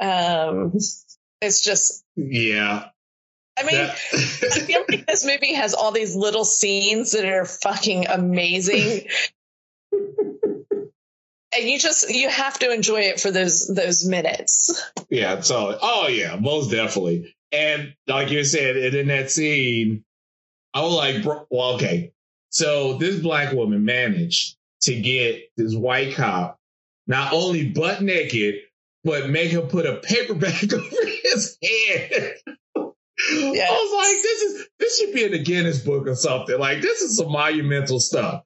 Um, 0.00 0.72
it's 1.40 1.62
just 1.62 2.04
yeah. 2.16 2.88
I 3.58 3.64
mean, 3.64 3.80
I 3.80 4.60
feel 4.60 4.84
like 4.88 5.06
this 5.06 5.24
movie 5.24 5.54
has 5.54 5.74
all 5.74 5.92
these 5.92 6.14
little 6.14 6.44
scenes 6.44 7.12
that 7.12 7.24
are 7.24 7.44
fucking 7.44 8.06
amazing 8.06 9.06
and 11.58 11.68
you 11.68 11.78
just 11.78 12.10
you 12.10 12.28
have 12.28 12.58
to 12.58 12.72
enjoy 12.72 13.00
it 13.02 13.20
for 13.20 13.30
those 13.30 13.66
those 13.68 14.04
minutes. 14.04 14.82
Yeah, 15.10 15.40
so 15.40 15.78
oh 15.80 16.08
yeah, 16.08 16.36
most 16.36 16.70
definitely. 16.70 17.34
And 17.50 17.94
like 18.06 18.30
you 18.30 18.44
said, 18.44 18.76
and 18.76 18.94
in 18.94 19.08
that 19.08 19.30
scene, 19.30 20.04
I 20.74 20.82
was 20.82 20.94
like, 20.94 21.24
well, 21.50 21.74
okay. 21.74 22.12
So 22.50 22.94
this 22.94 23.20
black 23.20 23.52
woman 23.52 23.84
managed 23.84 24.56
to 24.82 25.00
get 25.00 25.50
this 25.56 25.74
white 25.74 26.14
cop 26.14 26.58
not 27.06 27.32
only 27.32 27.70
butt 27.70 28.02
naked, 28.02 28.56
but 29.02 29.30
make 29.30 29.50
him 29.50 29.68
put 29.68 29.86
a 29.86 29.96
paper 29.96 30.34
bag 30.34 30.72
over 30.74 31.06
his 31.22 31.58
head. 31.62 32.34
Yes. 33.32 33.68
I 33.68 33.74
was 33.74 33.92
like, 33.94 34.22
this 34.22 34.42
is 34.42 34.68
this 34.78 34.98
should 34.98 35.14
be 35.14 35.24
in 35.24 35.32
the 35.32 35.42
Guinness 35.42 35.80
book 35.80 36.06
or 36.06 36.14
something. 36.14 36.58
Like 36.58 36.80
this 36.80 37.00
is 37.00 37.16
some 37.16 37.32
monumental 37.32 38.00
stuff 38.00 38.44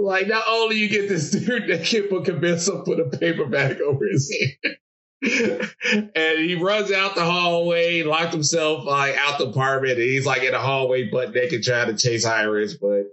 like 0.00 0.28
not 0.28 0.44
only 0.48 0.76
you 0.76 0.88
get 0.88 1.08
this 1.08 1.30
dude 1.30 1.68
that 1.68 1.84
can 1.84 2.24
convince 2.24 2.68
him 2.68 2.82
put 2.82 3.00
a 3.00 3.16
paper 3.16 3.46
bag 3.46 3.80
over 3.80 4.06
his 4.06 4.30
head. 4.62 4.76
and 6.14 6.38
he 6.38 6.54
runs 6.54 6.90
out 6.90 7.14
the 7.14 7.22
hallway, 7.22 8.02
locked 8.02 8.32
himself 8.32 8.86
like 8.86 9.14
out 9.18 9.38
the 9.38 9.48
apartment, 9.48 9.98
and 9.98 10.02
he's 10.02 10.24
like 10.24 10.42
in 10.42 10.52
the 10.52 10.58
hallway, 10.58 11.10
butt 11.10 11.34
naked, 11.34 11.62
trying 11.62 11.94
to 11.94 12.02
chase 12.02 12.24
Iris. 12.24 12.74
But 12.78 13.04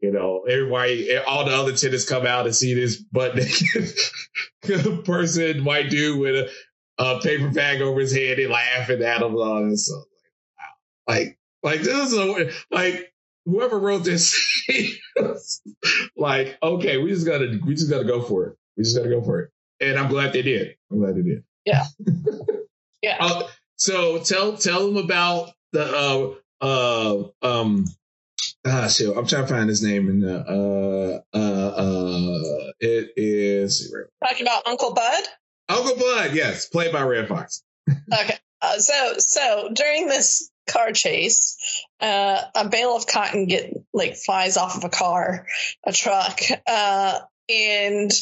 you 0.00 0.12
know, 0.12 0.44
everybody, 0.48 1.16
all 1.16 1.44
the 1.44 1.52
other 1.52 1.72
tenants 1.72 2.08
come 2.08 2.26
out 2.26 2.46
and 2.46 2.54
see 2.54 2.74
this 2.74 3.02
butt 3.02 3.34
naked 3.34 5.04
person, 5.04 5.64
white 5.64 5.90
dude 5.90 6.20
with 6.20 6.48
a, 6.98 7.02
a, 7.02 7.20
paper 7.20 7.50
bag 7.50 7.82
over 7.82 7.98
his 7.98 8.14
head, 8.14 8.38
and 8.38 8.52
laughing 8.52 9.02
at 9.02 9.20
him. 9.20 9.36
And 9.36 9.80
so, 9.80 10.04
like, 11.08 11.38
like 11.62 11.80
this 11.80 12.12
is 12.12 12.18
a, 12.18 12.50
like 12.70 13.12
whoever 13.44 13.78
wrote 13.78 14.04
this, 14.04 14.38
like, 16.16 16.58
okay, 16.62 16.98
we 16.98 17.10
just 17.10 17.26
gotta, 17.26 17.58
we 17.64 17.74
just 17.74 17.90
gotta 17.90 18.04
go 18.04 18.22
for 18.22 18.46
it. 18.46 18.56
We 18.76 18.84
just 18.84 18.96
gotta 18.96 19.08
go 19.08 19.22
for 19.22 19.40
it. 19.40 19.50
And 19.80 19.98
I'm 19.98 20.08
glad 20.08 20.32
they 20.32 20.42
did. 20.42 20.76
I'm 20.90 20.98
glad 20.98 21.16
they 21.16 21.22
did. 21.22 21.44
Yeah. 21.64 21.84
yeah. 23.02 23.16
Uh, 23.20 23.42
so 23.76 24.18
tell, 24.18 24.56
tell 24.56 24.86
them 24.86 25.02
about 25.02 25.52
the, 25.72 26.38
uh, 26.60 26.64
uh, 26.64 27.24
um, 27.42 27.84
ah, 28.66 28.88
shit, 28.88 29.16
I'm 29.16 29.26
trying 29.26 29.46
to 29.46 29.48
find 29.48 29.68
his 29.68 29.82
name 29.82 30.08
and 30.08 30.24
uh, 30.24 31.20
uh, 31.32 31.38
uh, 31.38 32.72
it 32.80 33.12
is 33.16 33.94
talking 34.24 34.46
about 34.46 34.66
Uncle 34.66 34.92
Bud. 34.94 35.24
Uncle 35.68 35.96
Bud, 35.96 36.34
yes, 36.34 36.66
played 36.66 36.92
by 36.92 37.02
Redd 37.02 37.28
Foxx. 37.28 37.62
okay. 37.90 38.38
Uh, 38.60 38.78
so, 38.78 39.14
so 39.18 39.70
during 39.72 40.06
this 40.06 40.50
car 40.68 40.92
chase, 40.92 41.56
uh, 42.00 42.40
a 42.54 42.68
bale 42.68 42.96
of 42.96 43.06
cotton 43.06 43.46
get 43.46 43.72
like 43.92 44.16
flies 44.16 44.56
off 44.56 44.76
of 44.76 44.84
a 44.84 44.88
car, 44.88 45.46
a 45.84 45.92
truck, 45.92 46.40
uh, 46.66 47.20
and 47.48 48.12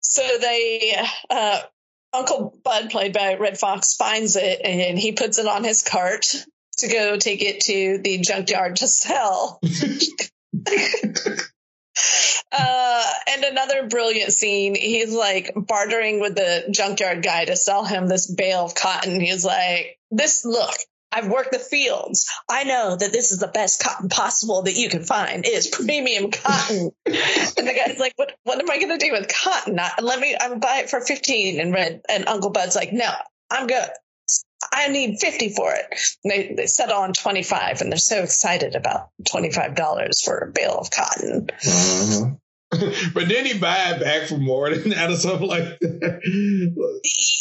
so 0.00 0.22
they, 0.40 0.96
uh, 1.30 1.60
Uncle 2.12 2.58
Bud, 2.64 2.90
played 2.90 3.12
by 3.12 3.34
Redd 3.34 3.58
Foxx, 3.58 3.94
finds 3.94 4.36
it 4.36 4.60
and 4.64 4.98
he 4.98 5.12
puts 5.12 5.38
it 5.38 5.46
on 5.46 5.62
his 5.62 5.82
cart 5.82 6.26
to 6.78 6.88
go 6.88 7.16
take 7.16 7.42
it 7.42 7.60
to 7.62 7.98
the 7.98 8.18
junkyard 8.18 8.76
to 8.76 8.88
sell. 8.88 9.60
Uh, 12.52 13.04
and 13.32 13.44
another 13.44 13.86
brilliant 13.88 14.32
scene, 14.32 14.74
he's 14.74 15.12
like 15.14 15.52
bartering 15.54 16.20
with 16.20 16.34
the 16.34 16.66
junkyard 16.70 17.22
guy 17.22 17.44
to 17.44 17.56
sell 17.56 17.84
him 17.84 18.08
this 18.08 18.30
bale 18.30 18.64
of 18.64 18.74
cotton. 18.74 19.20
He's 19.20 19.44
like, 19.44 19.98
this, 20.10 20.44
look, 20.44 20.74
I've 21.12 21.28
worked 21.28 21.52
the 21.52 21.58
fields. 21.58 22.28
I 22.48 22.64
know 22.64 22.96
that 22.96 23.12
this 23.12 23.32
is 23.32 23.38
the 23.38 23.48
best 23.48 23.82
cotton 23.82 24.08
possible 24.08 24.62
that 24.62 24.76
you 24.76 24.88
can 24.88 25.02
find 25.02 25.44
is 25.44 25.66
premium 25.66 26.30
cotton. 26.30 26.90
and 27.06 27.14
the 27.14 27.74
guy's 27.76 27.98
like, 27.98 28.12
what, 28.16 28.32
what 28.44 28.60
am 28.60 28.70
I 28.70 28.78
going 28.78 28.96
to 28.98 29.04
do 29.04 29.12
with 29.12 29.28
cotton? 29.28 29.78
I, 29.78 29.92
let 30.00 30.20
me, 30.20 30.36
I'm 30.40 30.60
buy 30.60 30.78
it 30.78 30.90
for 30.90 31.00
15 31.00 31.60
and 31.60 31.72
red. 31.72 32.02
And 32.08 32.28
Uncle 32.28 32.50
Bud's 32.50 32.76
like, 32.76 32.92
no, 32.92 33.10
I'm 33.50 33.66
good. 33.66 33.88
I 34.72 34.88
need 34.88 35.18
50 35.20 35.50
for 35.50 35.72
it. 35.72 35.86
And 36.24 36.30
they, 36.30 36.54
they 36.54 36.66
settle 36.66 36.98
on 36.98 37.12
25 37.12 37.80
and 37.80 37.90
they're 37.90 37.98
so 37.98 38.22
excited 38.22 38.74
about 38.74 39.08
$25 39.28 40.24
for 40.24 40.38
a 40.38 40.52
bale 40.52 40.78
of 40.78 40.90
cotton. 40.90 41.48
Uh-huh. 41.66 42.30
but 43.14 43.28
then 43.28 43.46
he 43.46 43.58
buy 43.58 43.90
it 43.90 44.00
back 44.00 44.28
for 44.28 44.38
more 44.38 44.70
than 44.70 44.90
that 44.90 45.10
or 45.10 45.16
something 45.16 45.48
like 45.48 45.78
that. 45.80 46.20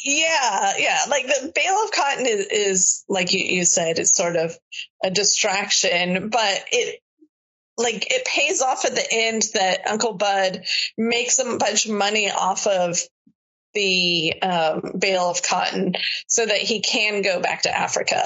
Yeah, 0.03 0.73
yeah. 0.79 1.01
Like 1.07 1.27
the 1.27 1.51
bale 1.53 1.83
of 1.83 1.91
cotton 1.91 2.25
is, 2.25 2.47
is 2.47 3.05
like 3.07 3.31
you, 3.31 3.39
you 3.39 3.65
said, 3.65 3.99
it's 3.99 4.15
sort 4.15 4.35
of 4.35 4.57
a 5.03 5.11
distraction, 5.11 6.29
but 6.29 6.65
it 6.71 6.99
like 7.77 8.11
it 8.11 8.25
pays 8.25 8.61
off 8.61 8.85
at 8.85 8.93
the 8.93 9.07
end 9.09 9.43
that 9.53 9.87
Uncle 9.87 10.13
Bud 10.13 10.63
makes 10.97 11.39
a 11.39 11.57
bunch 11.57 11.85
of 11.85 11.91
money 11.93 12.29
off 12.29 12.67
of 12.67 12.99
the 13.73 14.41
um, 14.41 14.93
bale 14.97 15.29
of 15.29 15.43
cotton 15.43 15.95
so 16.27 16.45
that 16.45 16.57
he 16.57 16.81
can 16.81 17.21
go 17.21 17.41
back 17.41 17.63
to 17.63 17.75
Africa 17.75 18.23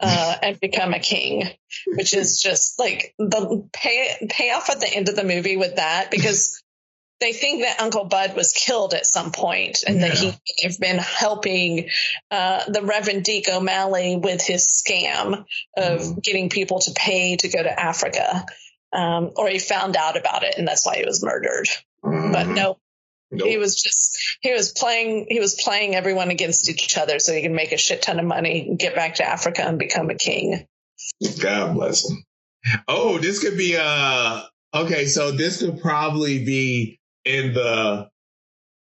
uh, 0.00 0.36
and 0.42 0.60
become 0.60 0.94
a 0.94 1.00
king, 1.00 1.48
which 1.86 2.14
is 2.14 2.40
just 2.40 2.78
like 2.78 3.14
the 3.18 3.68
pay 3.72 4.28
payoff 4.30 4.70
at 4.70 4.80
the 4.80 4.92
end 4.92 5.08
of 5.08 5.16
the 5.16 5.24
movie 5.24 5.56
with 5.56 5.76
that 5.76 6.10
because 6.10 6.62
they 7.20 7.32
think 7.32 7.62
that 7.62 7.80
Uncle 7.80 8.04
Bud 8.04 8.36
was 8.36 8.52
killed 8.52 8.92
at 8.92 9.06
some 9.06 9.32
point 9.32 9.84
and 9.86 10.00
yeah. 10.00 10.08
that 10.08 10.18
he 10.18 10.34
has 10.62 10.78
been 10.78 10.98
helping 10.98 11.88
uh, 12.30 12.64
the 12.68 12.82
Reverend 12.82 13.24
Deke 13.24 13.48
O'Malley 13.50 14.16
with 14.16 14.42
his 14.42 14.66
scam 14.66 15.44
of 15.76 16.00
mm. 16.00 16.22
getting 16.22 16.50
people 16.50 16.80
to 16.80 16.92
pay 16.92 17.36
to 17.36 17.48
go 17.48 17.62
to 17.62 17.80
Africa. 17.80 18.44
Um, 18.92 19.32
or 19.36 19.48
he 19.48 19.58
found 19.58 19.96
out 19.96 20.16
about 20.16 20.44
it 20.44 20.56
and 20.56 20.68
that's 20.68 20.86
why 20.86 20.96
he 20.96 21.04
was 21.04 21.24
murdered. 21.24 21.66
Mm. 22.04 22.32
But 22.32 22.48
no, 22.48 22.78
Nope. 23.34 23.48
He 23.48 23.58
was 23.58 23.80
just 23.80 24.18
he 24.40 24.52
was 24.52 24.72
playing 24.72 25.26
he 25.28 25.40
was 25.40 25.54
playing 25.54 25.94
everyone 25.94 26.30
against 26.30 26.68
each 26.68 26.96
other 26.96 27.18
so 27.18 27.32
he 27.32 27.42
can 27.42 27.54
make 27.54 27.72
a 27.72 27.78
shit 27.78 28.02
ton 28.02 28.18
of 28.18 28.26
money, 28.26 28.74
get 28.78 28.94
back 28.94 29.16
to 29.16 29.24
Africa 29.24 29.62
and 29.62 29.78
become 29.78 30.10
a 30.10 30.14
king. 30.14 30.66
God 31.40 31.74
bless 31.74 32.08
him. 32.08 32.24
Oh, 32.88 33.18
this 33.18 33.40
could 33.40 33.58
be 33.58 33.76
uh 33.78 34.42
okay, 34.74 35.06
so 35.06 35.32
this 35.32 35.60
could 35.60 35.80
probably 35.80 36.44
be 36.44 37.00
in 37.24 37.54
the 37.54 38.08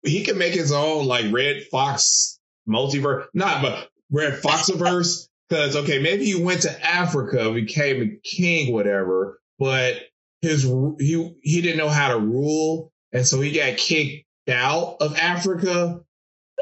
he 0.03 0.23
could 0.23 0.37
make 0.37 0.53
his 0.53 0.71
own 0.71 1.05
like 1.05 1.31
Redd 1.31 1.63
Foxx 1.71 2.39
multiverse. 2.67 3.27
Not 3.33 3.61
but 3.61 3.89
Redd 4.11 4.41
Foxiverse. 4.41 5.27
Because 5.47 5.75
okay, 5.75 5.99
maybe 5.99 6.25
he 6.25 6.43
went 6.43 6.63
to 6.63 6.85
Africa, 6.85 7.51
became 7.51 8.01
a 8.01 8.27
king, 8.27 8.73
whatever, 8.73 9.39
but 9.59 10.01
his 10.41 10.63
he 10.63 11.35
he 11.43 11.61
didn't 11.61 11.77
know 11.77 11.89
how 11.89 12.09
to 12.09 12.19
rule, 12.19 12.91
and 13.11 13.27
so 13.27 13.41
he 13.41 13.51
got 13.51 13.77
kicked 13.77 14.24
out 14.49 14.97
of 15.01 15.17
Africa. 15.17 16.01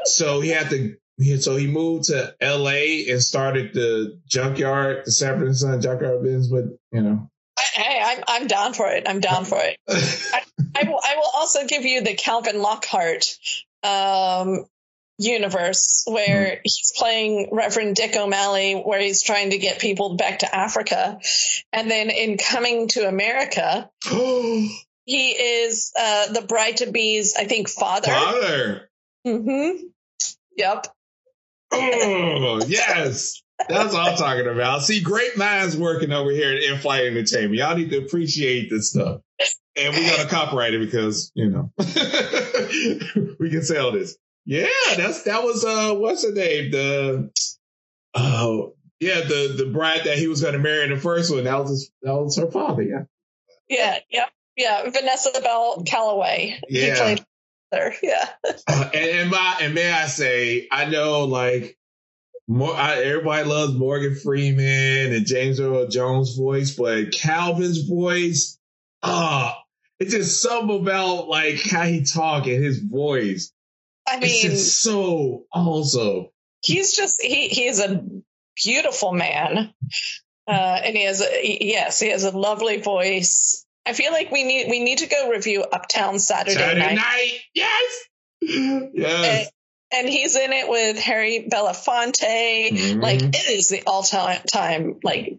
So 0.04 0.40
he 0.40 0.50
had 0.50 0.70
to, 0.70 0.96
so 1.38 1.56
he 1.56 1.66
moved 1.66 2.04
to 2.04 2.34
LA 2.40 3.10
and 3.10 3.22
started 3.22 3.72
the 3.74 4.20
junkyard, 4.26 5.02
the 5.04 5.12
Sanford 5.12 5.56
Son 5.56 5.80
junkyard 5.80 6.22
business. 6.22 6.48
But, 6.48 6.64
you 6.92 7.02
know. 7.02 7.30
Hey, 7.58 8.00
I'm, 8.04 8.24
I'm 8.26 8.46
down 8.46 8.74
for 8.74 8.88
it. 8.88 9.04
I'm 9.08 9.20
down 9.20 9.44
for 9.44 9.58
it. 9.60 9.78
I, 9.88 10.42
I, 10.76 10.88
will, 10.88 11.00
I 11.02 11.16
will 11.16 11.30
also 11.34 11.66
give 11.66 11.84
you 11.84 12.02
the 12.02 12.14
Calvin 12.14 12.60
Lockhart 12.60 13.26
um, 13.82 14.64
universe 15.18 16.04
where 16.06 16.56
mm. 16.56 16.60
he's 16.64 16.92
playing 16.96 17.48
Reverend 17.52 17.96
Dick 17.96 18.16
O'Malley, 18.16 18.74
where 18.74 19.00
he's 19.00 19.22
trying 19.22 19.50
to 19.50 19.58
get 19.58 19.78
people 19.78 20.16
back 20.16 20.40
to 20.40 20.54
Africa. 20.54 21.20
And 21.72 21.90
then 21.90 22.10
in 22.10 22.38
coming 22.38 22.88
to 22.88 23.08
America, 23.08 23.88
He 25.04 25.30
is 25.30 25.92
uh, 25.98 26.32
the 26.32 26.42
bride 26.42 26.78
to 26.78 26.90
be's, 26.90 27.34
I 27.36 27.44
think, 27.44 27.68
father. 27.68 28.08
Father. 28.08 28.90
Mm-hmm. 29.26 29.86
Yep. 30.56 30.86
Oh, 31.72 32.62
yes. 32.66 33.42
That's 33.68 33.92
what 33.92 34.08
I'm 34.08 34.16
talking 34.16 34.46
about. 34.46 34.82
See, 34.82 35.00
great 35.00 35.36
minds 35.36 35.76
working 35.76 36.12
over 36.12 36.30
here 36.30 36.52
at 36.52 36.62
In-Flight 36.62 37.06
Entertainment. 37.06 37.54
Y'all 37.54 37.76
need 37.76 37.90
to 37.90 37.98
appreciate 37.98 38.70
this 38.70 38.90
stuff. 38.90 39.20
And 39.76 39.94
we 39.94 40.06
got 40.08 40.20
to 40.20 40.28
copyright 40.28 40.74
it 40.74 40.80
because, 40.80 41.32
you 41.34 41.50
know, 41.50 41.72
we 41.78 43.50
can 43.50 43.62
sell 43.62 43.92
this. 43.92 44.16
Yeah, 44.46 44.68
that's 44.96 45.22
that 45.22 45.42
was 45.42 45.64
uh 45.64 45.94
what's 45.94 46.22
her 46.24 46.32
name? 46.32 46.70
The 46.70 47.30
oh 48.14 48.74
yeah, 49.00 49.22
the 49.22 49.54
the 49.56 49.70
bride 49.72 50.02
that 50.04 50.18
he 50.18 50.28
was 50.28 50.42
gonna 50.42 50.58
marry 50.58 50.84
in 50.84 50.90
the 50.90 50.98
first 50.98 51.32
one, 51.32 51.44
that 51.44 51.58
was 51.58 51.70
his, 51.70 51.90
that 52.02 52.14
was 52.14 52.36
her 52.36 52.50
father, 52.50 52.82
yeah. 52.82 53.04
Yeah, 53.68 53.98
yeah, 54.10 54.26
yeah. 54.56 54.88
Vanessa 54.90 55.30
Bell 55.42 55.82
Calloway. 55.86 56.60
Yeah. 56.68 56.94
He 56.94 57.00
played 57.00 57.24
her. 57.72 57.94
Yeah. 58.02 58.28
Uh, 58.68 58.90
and, 58.94 59.04
and 59.10 59.30
my 59.30 59.58
and 59.60 59.74
may 59.74 59.90
I 59.90 60.06
say, 60.06 60.68
I 60.70 60.86
know 60.86 61.24
like 61.24 61.76
more 62.46 62.74
I, 62.74 62.96
everybody 63.02 63.48
loves 63.48 63.74
Morgan 63.74 64.14
Freeman 64.16 65.12
and 65.12 65.26
James 65.26 65.60
Earl 65.60 65.88
Jones' 65.88 66.36
voice, 66.36 66.76
but 66.76 67.12
Calvin's 67.12 67.88
voice, 67.88 68.58
ah, 69.02 69.62
it's 69.98 70.12
just 70.12 70.42
something 70.42 70.80
about 70.80 71.28
like 71.28 71.60
how 71.62 71.82
he 71.84 72.04
talk 72.04 72.46
and 72.46 72.62
his 72.62 72.80
voice. 72.80 73.52
I 74.06 74.16
It's 74.16 74.42
mean, 74.44 74.50
just 74.52 74.80
so 74.82 75.44
awesome. 75.52 76.28
he's 76.62 76.94
just 76.94 77.22
he 77.22 77.48
he 77.48 77.66
is 77.66 77.80
a 77.80 78.04
beautiful 78.62 79.12
man. 79.12 79.72
Uh, 80.46 80.80
and 80.84 80.94
he 80.94 81.04
has 81.04 81.22
a 81.22 81.58
yes, 81.64 82.00
he 82.00 82.10
has 82.10 82.24
a 82.24 82.36
lovely 82.36 82.78
voice. 82.82 83.63
I 83.86 83.92
feel 83.92 84.12
like 84.12 84.30
we 84.30 84.44
need 84.44 84.68
we 84.70 84.80
need 84.82 84.98
to 84.98 85.06
go 85.08 85.30
review 85.30 85.62
Uptown 85.62 86.18
Saturday, 86.18 86.54
Saturday 86.56 86.80
night. 86.80 86.94
night, 86.96 87.38
yes, 87.54 88.04
yes. 88.42 89.50
And 89.92 90.08
he's 90.08 90.34
in 90.36 90.52
it 90.52 90.68
with 90.68 90.98
Harry 90.98 91.46
Belafonte. 91.50 92.70
Mhm. 92.72 93.02
Like 93.02 93.22
it 93.22 93.48
is 93.48 93.68
the 93.68 93.82
all 93.86 94.02
time 94.02 94.98
like 95.04 95.38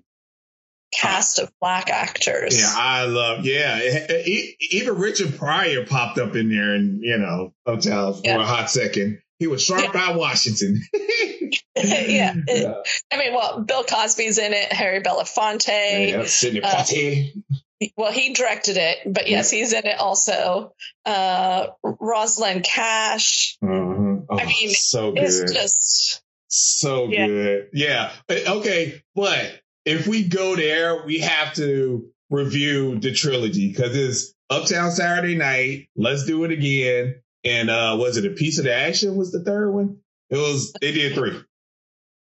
cast 0.94 1.40
of 1.40 1.52
black 1.60 1.90
actors. 1.90 2.58
Yeah, 2.60 2.74
I 2.75 3.06
love. 3.06 3.46
Yeah, 3.46 3.80
even 4.70 4.96
Richard 4.98 5.38
Pryor 5.38 5.86
popped 5.86 6.20
up 6.20 6.36
in 6.36 6.50
there, 6.50 6.74
and 6.75 7.02
you 7.02 7.18
know, 7.18 7.54
Uptown 7.66 8.14
for 8.14 8.22
Yeah. 8.24 8.42
a 8.42 8.46
hot 8.46 8.70
second. 8.70 9.20
He 9.40 9.48
was 9.48 9.64
sharp 9.64 9.82
Yeah. 9.82 9.92
by 9.92 10.16
Washington. 10.16 10.82
Yeah. 11.78 12.34
I 13.12 13.18
mean, 13.18 13.34
well, 13.34 13.60
Bill 13.60 13.84
Cosby's 13.84 14.38
in 14.38 14.54
it, 14.54 14.72
Harry 14.72 15.02
Belafonte. 15.02 16.10
yeah, 16.10 16.25
Sidney 16.25 16.62
Uh, 16.62 16.74
Poitier. 16.74 17.32
Well, 17.98 18.12
he 18.12 18.34
directed 18.34 18.77
it, 18.77 19.00
but 19.05 19.27
yes, 19.27 19.51
he's 19.51 19.74
in 19.74 19.86
it 19.86 20.00
also. 20.00 20.74
Uh, 21.05 21.67
Rosalind 21.84 22.63
Cash. 22.63 23.58
Mhm. 23.62 24.25
Oh, 24.29 24.39
I 24.39 24.46
mean, 24.46 24.70
so 24.70 25.13
It's 25.15 25.41
good, 25.41 25.53
just 25.53 26.22
so 26.48 27.08
yeah. 27.10 27.27
good. 27.27 27.70
Yeah. 27.74 28.12
Okay, 28.29 29.03
but 29.13 29.60
if 29.84 30.08
we 30.08 30.23
go 30.28 30.56
there, 30.56 31.06
we 31.06 31.19
have 31.19 31.54
to 31.56 32.08
review 32.30 32.97
the 33.00 33.12
trilogy 33.12 33.69
because 33.69 33.95
it's 33.95 34.34
Uptown 34.50 34.91
Saturday 34.91 35.36
Night. 35.36 35.88
Let's 35.95 36.26
do 36.26 36.43
it 36.45 36.52
again. 36.52 37.21
And 37.43 37.69
uh 37.69 37.97
was 38.00 38.17
it 38.17 38.26
a 38.26 38.32
piece 38.36 38.58
of 38.58 38.63
the 38.65 38.73
action? 38.73 39.15
Was 39.15 39.32
the 39.32 39.43
third 39.43 39.71
one? 39.71 39.97
It 40.30 40.38
was. 40.38 40.73
They 40.82 40.91
did 40.91 41.13
three. 41.13 41.39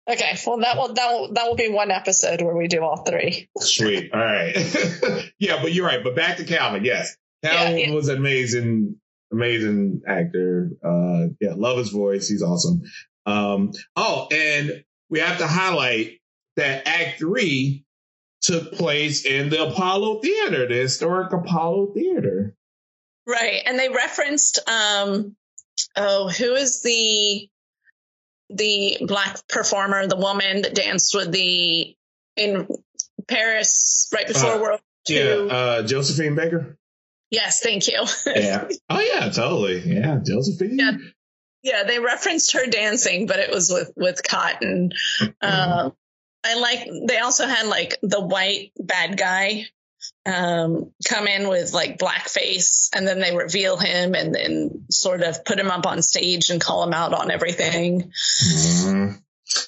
Okay. 0.09 0.37
Well, 0.45 0.59
that 0.59 0.77
will 0.77 0.93
that 0.93 1.11
will 1.11 1.33
that 1.33 1.47
will 1.47 1.55
be 1.55 1.69
one 1.69 1.91
episode 1.91 2.41
where 2.41 2.55
we 2.55 2.67
do 2.67 2.83
all 2.83 2.97
three. 3.03 3.49
Sweet. 3.59 4.13
All 4.13 4.19
right. 4.19 4.55
yeah, 5.39 5.61
but 5.61 5.73
you're 5.73 5.85
right. 5.85 6.03
But 6.03 6.15
back 6.15 6.37
to 6.37 6.45
Calvin. 6.45 6.85
Yes. 6.85 7.15
Calvin 7.43 7.77
Yeah, 7.77 7.87
yeah. 7.87 7.93
was 7.93 8.09
an 8.09 8.17
amazing, 8.17 8.95
amazing 9.31 10.01
actor. 10.07 10.71
Uh, 10.83 11.33
yeah, 11.39 11.53
love 11.55 11.77
his 11.77 11.89
voice. 11.89 12.27
He's 12.27 12.43
awesome. 12.43 12.83
Um, 13.25 13.71
oh, 13.95 14.27
and 14.31 14.83
we 15.09 15.19
have 15.19 15.37
to 15.39 15.47
highlight 15.47 16.19
that 16.55 16.87
Act 16.87 17.19
Three 17.19 17.85
took 18.41 18.73
place 18.73 19.25
in 19.25 19.49
the 19.49 19.67
Apollo 19.67 20.19
Theater, 20.19 20.67
the 20.67 20.75
historic 20.75 21.31
Apollo 21.31 21.93
Theater. 21.93 22.55
Right, 23.25 23.61
and 23.65 23.79
they 23.79 23.87
referenced 23.89 24.59
um, 24.67 25.35
oh, 25.95 26.29
who 26.29 26.53
is 26.55 26.81
the 26.81 27.49
the 28.55 28.97
black 29.07 29.47
performer, 29.47 30.07
the 30.07 30.15
woman 30.17 30.61
that 30.63 30.75
danced 30.75 31.13
with 31.15 31.31
the 31.31 31.95
in 32.35 32.67
Paris 33.27 34.09
right 34.13 34.27
before 34.27 34.51
Uh, 34.51 34.57
World 34.59 34.69
War 34.69 34.79
Yeah, 35.07 35.23
II. 35.35 35.49
uh, 35.49 35.83
Josephine 35.83 36.35
Baker. 36.35 36.77
yes, 37.31 37.59
thank 37.61 37.87
you. 37.87 38.03
Yeah. 38.35 38.67
oh 38.89 38.99
yeah, 38.99 39.29
totally. 39.29 39.79
Yeah, 39.79 40.19
Josephine. 40.25 40.77
Yeah. 40.79 40.91
Yeah, 41.63 41.83
they 41.83 41.99
referenced 41.99 42.51
her 42.53 42.65
dancing, 42.65 43.25
but 43.25 43.39
it 43.39 43.49
was 43.49 43.71
with 43.71 43.91
with 43.95 44.21
cotton. 44.21 44.91
Um, 45.41 45.93
I 46.43 46.55
like. 46.59 46.89
They 47.07 47.19
also 47.19 47.47
had 47.47 47.67
like 47.67 47.97
the 48.01 48.19
white 48.19 48.73
bad 48.77 49.17
guy 49.17 49.67
um, 50.25 50.91
come 51.07 51.27
in 51.27 51.47
with 51.49 51.73
like 51.73 51.97
blackface, 51.97 52.89
and 52.95 53.07
then 53.07 53.19
they 53.19 53.35
reveal 53.35 53.77
him, 53.77 54.15
and 54.15 54.33
then 54.33 54.85
sort 54.89 55.21
of 55.21 55.43
put 55.45 55.59
him 55.59 55.69
up 55.69 55.85
on 55.85 56.01
stage 56.01 56.49
and 56.49 56.61
call 56.61 56.83
him 56.83 56.93
out 56.93 57.13
on 57.13 57.31
everything. 57.31 58.11
Mhm. 58.43 59.19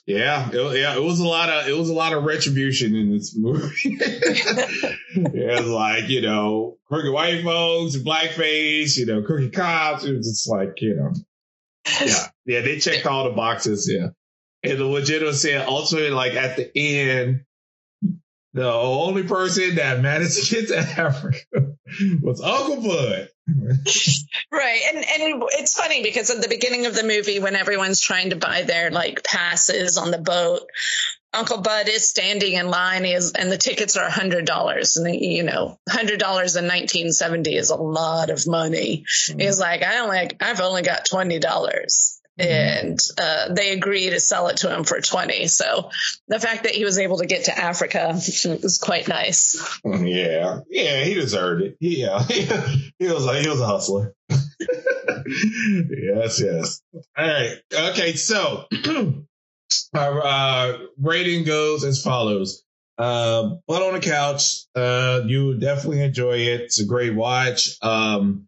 Yeah, 0.07 0.49
it, 0.51 0.79
yeah, 0.79 0.95
it 0.95 1.03
was 1.03 1.19
a 1.19 1.27
lot 1.27 1.49
of 1.49 1.67
it 1.67 1.77
was 1.77 1.89
a 1.89 1.93
lot 1.93 2.13
of 2.13 2.23
retribution 2.23 2.95
in 2.95 3.11
this 3.11 3.35
movie. 3.35 3.75
it 3.85 5.59
was 5.61 5.69
like 5.69 6.09
you 6.09 6.21
know, 6.21 6.77
crooked 6.87 7.11
white 7.11 7.43
folks, 7.43 7.97
blackface, 7.97 8.97
you 8.97 9.05
know, 9.05 9.21
crooked 9.21 9.53
cops. 9.53 10.05
It 10.05 10.15
was 10.15 10.27
just 10.27 10.49
like 10.49 10.81
you 10.81 10.95
know, 10.95 11.13
yeah, 12.01 12.27
yeah, 12.45 12.61
they 12.61 12.79
checked 12.79 13.05
all 13.05 13.25
the 13.25 13.35
boxes. 13.35 13.91
Yeah, 13.91 14.09
and 14.63 14.79
the 14.79 14.85
legitimate 14.85 15.35
said 15.35 15.67
ultimately, 15.67 16.11
like 16.11 16.33
at 16.33 16.55
the 16.55 16.71
end, 16.75 17.43
the 18.55 18.71
only 18.71 19.23
person 19.23 19.75
that 19.75 20.01
managed 20.01 20.47
to 20.47 20.55
get 20.55 20.69
to 20.69 20.77
Africa 20.77 21.37
was 22.21 22.41
Uncle 22.41 22.81
Bud. 22.81 23.29
Right. 24.49 24.81
And 24.87 24.97
and 24.97 25.43
it's 25.51 25.75
funny 25.75 26.01
because 26.01 26.29
at 26.29 26.41
the 26.41 26.47
beginning 26.47 26.85
of 26.85 26.95
the 26.95 27.03
movie 27.03 27.39
when 27.39 27.57
everyone's 27.57 27.99
trying 27.99 28.29
to 28.29 28.37
buy 28.37 28.61
their 28.61 28.91
like 28.91 29.25
passes 29.25 29.97
on 29.97 30.09
the 30.09 30.17
boat, 30.17 30.61
Uncle 31.33 31.57
Bud 31.61 31.89
is 31.89 32.07
standing 32.07 32.53
in 32.53 32.69
line 32.69 33.03
he 33.03 33.11
is, 33.11 33.33
and 33.33 33.51
the 33.51 33.57
tickets 33.57 33.97
are 33.97 34.07
$100 34.07 34.97
and 34.97 35.15
you 35.15 35.43
know, 35.43 35.77
$100 35.89 36.11
in 36.13 36.23
1970 36.23 37.55
is 37.57 37.71
a 37.71 37.75
lot 37.75 38.29
of 38.29 38.47
money. 38.47 39.03
Mm-hmm. 39.05 39.39
He's 39.39 39.59
like, 39.59 39.83
I 39.83 39.99
only 39.99 40.31
I've 40.39 40.61
only 40.61 40.81
got 40.81 41.05
$20. 41.11 42.14
And 42.37 42.99
uh, 43.17 43.53
they 43.53 43.71
agree 43.71 44.09
to 44.09 44.19
sell 44.19 44.47
it 44.47 44.57
to 44.57 44.73
him 44.73 44.83
for 44.83 44.99
20. 44.99 45.47
So 45.47 45.89
the 46.27 46.39
fact 46.39 46.63
that 46.63 46.73
he 46.73 46.83
was 46.83 46.99
able 46.99 47.19
to 47.19 47.25
get 47.25 47.45
to 47.45 47.57
Africa 47.57 48.11
was 48.13 48.79
quite 48.83 49.07
nice. 49.07 49.79
Yeah, 49.85 50.59
yeah, 50.69 51.03
he 51.03 51.13
deserved 51.13 51.61
it. 51.61 51.77
Yeah, 51.79 52.21
he 52.99 53.07
was 53.07 53.25
like 53.25 53.41
he 53.41 53.49
was 53.49 53.61
a 53.61 53.65
hustler. 53.65 54.13
yes, 54.29 56.41
yes. 56.41 56.81
All 57.17 57.25
right. 57.25 57.57
Okay, 57.73 58.13
so 58.13 58.65
our 59.93 60.25
uh, 60.25 60.77
rating 60.99 61.45
goes 61.45 61.83
as 61.83 62.03
follows. 62.03 62.63
Uh, 62.97 63.55
but 63.67 63.81
on 63.81 63.93
the 63.93 63.99
couch, 63.99 64.65
uh, 64.75 65.21
you 65.25 65.47
would 65.47 65.61
definitely 65.61 66.01
enjoy 66.01 66.37
it. 66.37 66.61
It's 66.61 66.79
a 66.79 66.85
great 66.85 67.13
watch. 67.13 67.77
Um, 67.81 68.47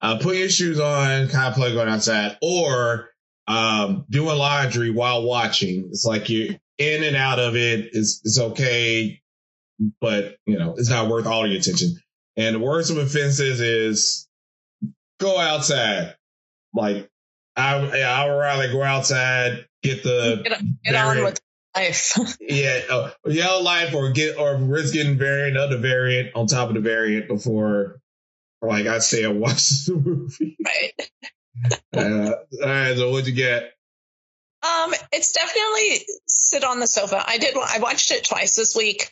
uh, 0.00 0.18
put 0.18 0.36
your 0.36 0.48
shoes 0.48 0.80
on, 0.80 1.28
kind 1.28 1.48
of 1.48 1.54
play 1.54 1.72
going 1.72 1.88
outside, 1.88 2.36
or 2.42 3.10
um, 3.46 4.04
doing 4.10 4.36
laundry 4.36 4.90
while 4.90 5.22
watching. 5.22 5.88
It's 5.90 6.04
like 6.04 6.28
you're 6.28 6.54
in 6.78 7.02
and 7.02 7.16
out 7.16 7.38
of 7.38 7.56
it. 7.56 7.90
It's 7.92 8.20
it's 8.24 8.38
okay 8.38 9.20
but 10.00 10.36
you 10.46 10.58
know 10.58 10.74
it's 10.76 10.90
not 10.90 11.08
worth 11.08 11.26
all 11.26 11.46
your 11.46 11.58
attention. 11.58 11.96
And 12.36 12.56
the 12.56 12.60
worst 12.60 12.90
of 12.90 12.98
offenses 12.98 13.60
is 13.60 14.28
go 15.18 15.38
outside. 15.38 16.14
Like 16.74 17.08
I, 17.56 18.02
I 18.02 18.26
would 18.26 18.38
rather 18.38 18.72
go 18.72 18.82
outside, 18.82 19.66
get 19.82 20.02
the 20.02 20.42
Get, 20.44 20.62
get 20.84 20.94
on 20.94 21.24
with 21.24 21.40
life. 21.74 22.16
yeah, 22.40 22.80
uh, 22.90 23.10
yellow 23.26 23.62
life 23.62 23.94
or 23.94 24.12
get 24.12 24.38
or 24.38 24.56
risk 24.56 24.94
getting 24.94 25.18
variant 25.18 25.56
of 25.56 25.70
the 25.70 25.78
variant 25.78 26.34
on 26.34 26.46
top 26.46 26.68
of 26.68 26.74
the 26.74 26.80
variant 26.80 27.28
before 27.28 28.00
like 28.62 28.86
I 28.86 28.98
stay 28.98 29.24
and 29.24 29.40
watch 29.40 29.86
the 29.86 29.94
movie. 29.94 30.56
right. 30.64 30.92
Uh, 31.92 32.34
all 32.62 32.68
right, 32.68 32.96
so 32.96 33.10
what'd 33.10 33.26
you 33.26 33.32
get? 33.32 33.72
Um, 34.62 34.94
it's 35.10 35.32
definitely 35.32 36.06
sit 36.28 36.62
on 36.62 36.78
the 36.78 36.86
sofa. 36.86 37.20
I 37.26 37.38
did. 37.38 37.56
I 37.56 37.80
watched 37.80 38.12
it 38.12 38.24
twice 38.24 38.54
this 38.54 38.76
week. 38.76 39.10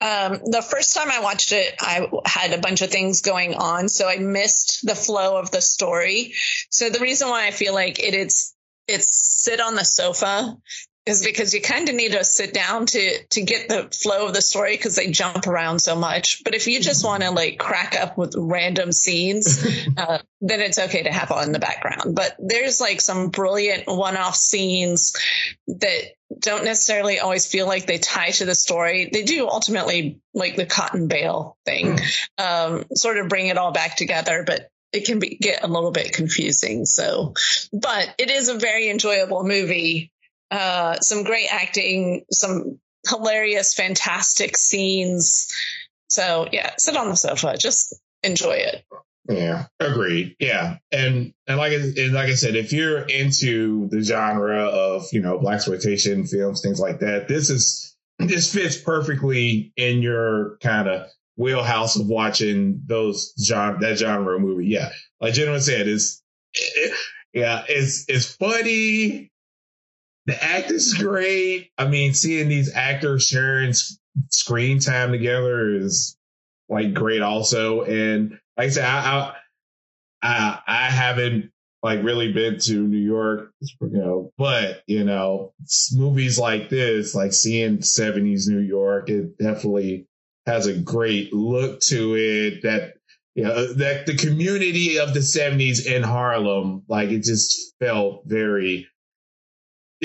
Um, 0.00 0.40
the 0.44 0.60
first 0.60 0.94
time 0.94 1.10
I 1.10 1.20
watched 1.20 1.52
it, 1.52 1.74
I 1.80 2.08
had 2.26 2.52
a 2.52 2.58
bunch 2.58 2.82
of 2.82 2.90
things 2.90 3.22
going 3.22 3.54
on, 3.54 3.88
so 3.88 4.08
I 4.08 4.16
missed 4.16 4.84
the 4.84 4.94
flow 4.94 5.36
of 5.36 5.52
the 5.52 5.60
story. 5.60 6.34
So 6.70 6.90
the 6.90 6.98
reason 6.98 7.28
why 7.28 7.46
I 7.46 7.52
feel 7.52 7.74
like 7.74 8.00
it 8.00 8.14
is 8.14 8.54
it's 8.86 9.14
sit 9.14 9.60
on 9.60 9.76
the 9.76 9.84
sofa 9.84 10.56
is 11.06 11.22
because 11.22 11.52
you 11.52 11.60
kind 11.60 11.88
of 11.88 11.94
need 11.94 12.12
to 12.12 12.24
sit 12.24 12.54
down 12.54 12.86
to 12.86 13.24
to 13.26 13.42
get 13.42 13.68
the 13.68 13.88
flow 13.92 14.26
of 14.26 14.34
the 14.34 14.40
story 14.40 14.74
because 14.74 14.96
they 14.96 15.10
jump 15.10 15.46
around 15.46 15.80
so 15.80 15.94
much. 15.94 16.42
But 16.44 16.54
if 16.54 16.66
you 16.66 16.80
just 16.80 17.04
want 17.04 17.22
to 17.22 17.30
like 17.30 17.58
crack 17.58 17.94
up 18.00 18.16
with 18.16 18.34
random 18.36 18.90
scenes, 18.90 19.64
uh, 19.96 20.18
then 20.40 20.60
it's 20.60 20.78
okay 20.78 21.02
to 21.02 21.12
have 21.12 21.30
on 21.30 21.44
in 21.44 21.52
the 21.52 21.58
background. 21.58 22.14
But 22.14 22.36
there's 22.38 22.80
like 22.80 23.00
some 23.00 23.28
brilliant 23.28 23.84
one-off 23.86 24.34
scenes 24.34 25.14
that 25.66 26.14
don't 26.38 26.64
necessarily 26.64 27.18
always 27.20 27.46
feel 27.46 27.66
like 27.66 27.86
they 27.86 27.98
tie 27.98 28.30
to 28.30 28.46
the 28.46 28.54
story. 28.54 29.10
They 29.12 29.24
do 29.24 29.46
ultimately, 29.46 30.20
like 30.32 30.56
the 30.56 30.66
cotton 30.66 31.06
bale 31.08 31.58
thing, 31.66 31.98
um, 32.38 32.84
sort 32.94 33.18
of 33.18 33.28
bring 33.28 33.48
it 33.48 33.58
all 33.58 33.72
back 33.72 33.96
together, 33.96 34.42
but 34.46 34.70
it 34.92 35.04
can 35.04 35.18
be, 35.18 35.36
get 35.36 35.64
a 35.64 35.68
little 35.68 35.90
bit 35.90 36.12
confusing. 36.12 36.86
So, 36.86 37.34
but 37.72 38.14
it 38.16 38.30
is 38.30 38.48
a 38.48 38.54
very 38.54 38.88
enjoyable 38.88 39.44
movie 39.44 40.12
uh, 40.50 40.96
some 41.00 41.24
great 41.24 41.48
acting, 41.50 42.24
some 42.30 42.78
hilarious, 43.08 43.74
fantastic 43.74 44.56
scenes. 44.56 45.52
So 46.08 46.48
yeah, 46.52 46.72
sit 46.78 46.96
on 46.96 47.08
the 47.08 47.16
sofa, 47.16 47.56
just 47.58 47.94
enjoy 48.22 48.54
it. 48.54 48.84
Yeah, 49.28 49.66
agreed. 49.80 50.36
Yeah, 50.38 50.76
and 50.92 51.32
and 51.46 51.56
like 51.56 51.72
and 51.72 52.12
like 52.12 52.28
I 52.28 52.34
said, 52.34 52.56
if 52.56 52.72
you're 52.72 53.00
into 53.00 53.88
the 53.88 54.02
genre 54.02 54.64
of 54.66 55.06
you 55.12 55.20
know 55.20 55.38
black 55.38 55.56
exploitation 55.56 56.26
films, 56.26 56.60
things 56.60 56.78
like 56.78 57.00
that, 57.00 57.26
this 57.26 57.48
is 57.48 57.96
this 58.18 58.52
fits 58.52 58.76
perfectly 58.76 59.72
in 59.76 60.02
your 60.02 60.58
kind 60.58 60.88
of 60.88 61.08
wheelhouse 61.36 61.96
of 61.96 62.06
watching 62.06 62.82
those 62.86 63.32
genre 63.42 63.80
that 63.80 63.98
genre 63.98 64.38
movie. 64.38 64.66
Yeah, 64.66 64.90
like 65.20 65.32
Jenna 65.32 65.58
said, 65.58 65.88
is 65.88 66.22
yeah, 67.32 67.64
it's 67.66 68.04
it's 68.08 68.34
funny 68.34 69.32
the 70.26 70.42
acting's 70.42 70.94
great. 70.94 71.70
I 71.76 71.86
mean, 71.88 72.14
seeing 72.14 72.48
these 72.48 72.74
actors 72.74 73.26
sharing 73.26 73.72
screen 74.30 74.78
time 74.78 75.12
together 75.12 75.74
is 75.74 76.16
like 76.68 76.94
great 76.94 77.22
also. 77.22 77.82
And 77.82 78.38
like 78.56 78.66
I 78.66 78.70
said, 78.70 78.84
I, 78.84 79.34
I, 80.22 80.58
I 80.66 80.90
haven't 80.90 81.50
like 81.82 82.02
really 82.02 82.32
been 82.32 82.58
to 82.58 82.86
New 82.86 82.96
York, 82.96 83.52
you 83.60 83.88
know, 83.90 84.32
but 84.38 84.82
you 84.86 85.04
know, 85.04 85.52
movies 85.92 86.38
like 86.38 86.70
this, 86.70 87.14
like 87.14 87.34
seeing 87.34 87.78
70s 87.78 88.48
New 88.48 88.60
York, 88.60 89.10
it 89.10 89.36
definitely 89.36 90.06
has 90.46 90.66
a 90.66 90.78
great 90.78 91.32
look 91.32 91.80
to 91.80 92.14
it 92.16 92.62
that 92.62 92.94
you 93.34 93.42
know, 93.42 93.72
that 93.74 94.06
the 94.06 94.16
community 94.16 94.98
of 94.98 95.12
the 95.12 95.20
70s 95.20 95.86
in 95.86 96.04
Harlem, 96.04 96.84
like 96.88 97.10
it 97.10 97.24
just 97.24 97.74
felt 97.80 98.22
very 98.26 98.86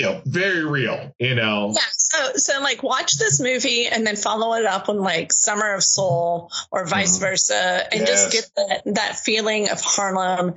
you 0.00 0.06
know, 0.06 0.22
very 0.24 0.64
real, 0.64 1.14
you 1.18 1.34
know. 1.34 1.72
Yeah. 1.74 1.82
So, 1.92 2.32
so 2.36 2.60
like 2.62 2.82
watch 2.82 3.18
this 3.18 3.38
movie 3.38 3.86
and 3.86 4.06
then 4.06 4.16
follow 4.16 4.54
it 4.54 4.64
up 4.64 4.88
on 4.88 4.98
like 4.98 5.30
Summer 5.30 5.74
of 5.74 5.84
Soul 5.84 6.50
or 6.72 6.86
vice 6.86 7.18
mm. 7.18 7.20
versa 7.20 7.86
and 7.92 8.00
yes. 8.00 8.08
just 8.08 8.32
get 8.32 8.50
that, 8.56 8.94
that 8.94 9.16
feeling 9.16 9.68
of 9.68 9.80
Harlem. 9.82 10.54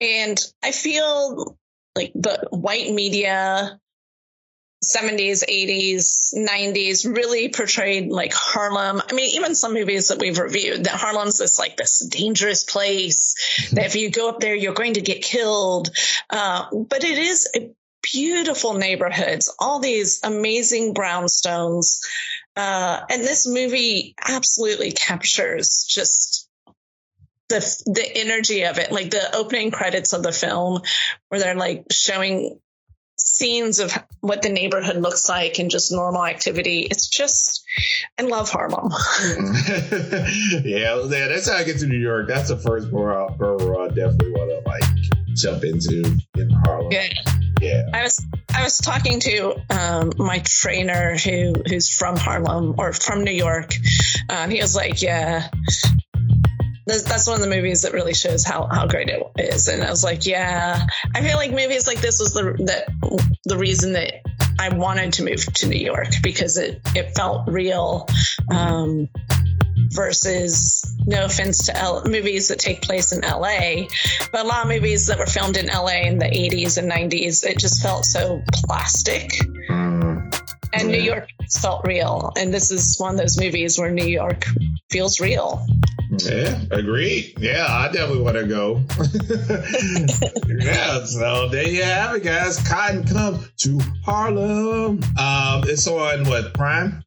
And 0.00 0.40
I 0.62 0.72
feel 0.72 1.58
like 1.94 2.12
the 2.14 2.48
white 2.50 2.90
media 2.90 3.78
70s, 4.82 5.44
80s, 5.44 6.34
90s 6.34 7.14
really 7.14 7.50
portrayed 7.50 8.08
like 8.08 8.32
Harlem. 8.32 9.02
I 9.06 9.12
mean, 9.12 9.34
even 9.34 9.54
some 9.54 9.74
movies 9.74 10.08
that 10.08 10.18
we've 10.18 10.38
reviewed 10.38 10.84
that 10.84 10.94
Harlem's 10.94 11.38
this 11.38 11.58
like 11.58 11.76
this 11.76 11.98
dangerous 11.98 12.64
place 12.64 13.34
mm-hmm. 13.60 13.76
that 13.76 13.86
if 13.86 13.96
you 13.96 14.10
go 14.10 14.30
up 14.30 14.40
there, 14.40 14.54
you're 14.54 14.72
going 14.72 14.94
to 14.94 15.02
get 15.02 15.20
killed. 15.20 15.90
Uh, 16.30 16.66
but 16.72 17.04
it 17.04 17.18
is 17.18 17.48
a 17.54 17.70
beautiful 18.02 18.74
neighborhoods, 18.74 19.54
all 19.58 19.80
these 19.80 20.20
amazing 20.24 20.94
brownstones. 20.94 22.00
Uh, 22.56 23.00
and 23.10 23.22
this 23.22 23.46
movie 23.46 24.14
absolutely 24.26 24.92
captures 24.92 25.84
just 25.88 26.48
the 27.48 27.60
the 27.86 28.16
energy 28.16 28.64
of 28.64 28.78
it, 28.78 28.92
like 28.92 29.10
the 29.10 29.36
opening 29.36 29.70
credits 29.70 30.12
of 30.12 30.22
the 30.22 30.32
film, 30.32 30.82
where 31.28 31.40
they're 31.40 31.54
like 31.54 31.84
showing 31.90 32.60
scenes 33.18 33.80
of 33.80 33.92
what 34.20 34.42
the 34.42 34.48
neighborhood 34.48 34.96
looks 34.96 35.28
like 35.28 35.58
and 35.58 35.70
just 35.70 35.92
normal 35.92 36.24
activity. 36.24 36.80
It's 36.80 37.08
just, 37.08 37.64
I 38.18 38.22
love 38.22 38.48
Harlem. 38.50 38.90
yeah, 40.64 41.02
yeah, 41.04 41.28
that's 41.28 41.48
how 41.48 41.56
I 41.56 41.64
get 41.64 41.78
to 41.80 41.86
New 41.86 41.98
York. 41.98 42.28
That's 42.28 42.48
the 42.48 42.56
first 42.56 42.90
borough, 42.90 43.34
borough 43.36 43.84
I 43.84 43.88
definitely 43.88 44.32
want 44.32 44.50
to 44.50 44.68
like 44.68 44.84
jump 45.34 45.64
into 45.64 46.16
in 46.36 46.50
Harlem. 46.64 46.92
Yeah. 46.92 47.08
I 47.92 48.02
was 48.02 48.24
I 48.54 48.62
was 48.62 48.78
talking 48.78 49.20
to 49.20 49.54
um, 49.70 50.12
my 50.18 50.42
trainer 50.44 51.16
who 51.16 51.54
who's 51.66 51.94
from 51.94 52.16
Harlem 52.16 52.74
or 52.78 52.92
from 52.92 53.24
New 53.24 53.32
York. 53.32 53.74
Um, 54.28 54.50
he 54.50 54.60
was 54.60 54.76
like, 54.76 55.02
"Yeah, 55.02 55.48
that's 56.88 57.26
one 57.26 57.36
of 57.36 57.42
the 57.42 57.54
movies 57.54 57.82
that 57.82 57.92
really 57.92 58.14
shows 58.14 58.44
how, 58.44 58.66
how 58.66 58.86
great 58.86 59.08
it 59.08 59.22
is. 59.38 59.68
And 59.68 59.82
I 59.82 59.90
was 59.90 60.02
like, 60.02 60.26
yeah, 60.26 60.86
I 61.14 61.20
feel 61.20 61.36
like 61.36 61.50
movies 61.50 61.86
like 61.86 62.00
this 62.00 62.18
was 62.18 62.32
the, 62.32 62.54
the, 62.58 63.36
the 63.44 63.58
reason 63.58 63.92
that 63.92 64.14
I 64.58 64.74
wanted 64.74 65.12
to 65.14 65.24
move 65.24 65.44
to 65.44 65.68
New 65.68 65.78
York 65.78 66.08
because 66.22 66.56
it, 66.56 66.80
it 66.94 67.14
felt 67.14 67.48
real. 67.48 68.08
Um, 68.50 69.08
versus 69.90 70.84
no 71.06 71.24
offense 71.24 71.66
to 71.66 71.76
L- 71.76 72.04
movies 72.04 72.48
that 72.48 72.58
take 72.58 72.82
place 72.82 73.12
in 73.12 73.20
LA, 73.20 73.86
but 74.32 74.44
a 74.44 74.48
lot 74.48 74.62
of 74.62 74.68
movies 74.68 75.06
that 75.06 75.18
were 75.18 75.26
filmed 75.26 75.56
in 75.56 75.66
LA 75.66 76.02
in 76.06 76.18
the 76.18 76.26
80s 76.26 76.78
and 76.78 76.90
90s, 76.90 77.44
it 77.44 77.58
just 77.58 77.82
felt 77.82 78.04
so 78.04 78.42
plastic. 78.52 79.30
Mm, 79.68 80.34
and 80.72 80.90
yeah. 80.90 80.96
New 80.96 81.02
York 81.02 81.28
felt 81.60 81.86
real. 81.86 82.32
And 82.36 82.52
this 82.52 82.70
is 82.70 82.96
one 82.98 83.14
of 83.14 83.20
those 83.20 83.38
movies 83.38 83.78
where 83.78 83.90
New 83.90 84.06
York 84.06 84.44
feels 84.90 85.20
real. 85.20 85.66
Yeah, 86.10 86.60
agreed. 86.70 87.34
Yeah, 87.38 87.66
I 87.68 87.92
definitely 87.92 88.22
want 88.22 88.36
to 88.36 88.46
go. 88.46 88.82
yeah, 90.64 91.04
so 91.04 91.48
there 91.50 91.68
you 91.68 91.82
have 91.82 92.16
it, 92.16 92.22
guys. 92.22 92.66
Cotton 92.66 93.04
come 93.04 93.44
to 93.58 93.80
Harlem. 94.04 95.02
Um, 95.18 95.64
it's 95.66 95.86
on 95.86 96.24
what 96.24 96.54
Prime? 96.54 97.04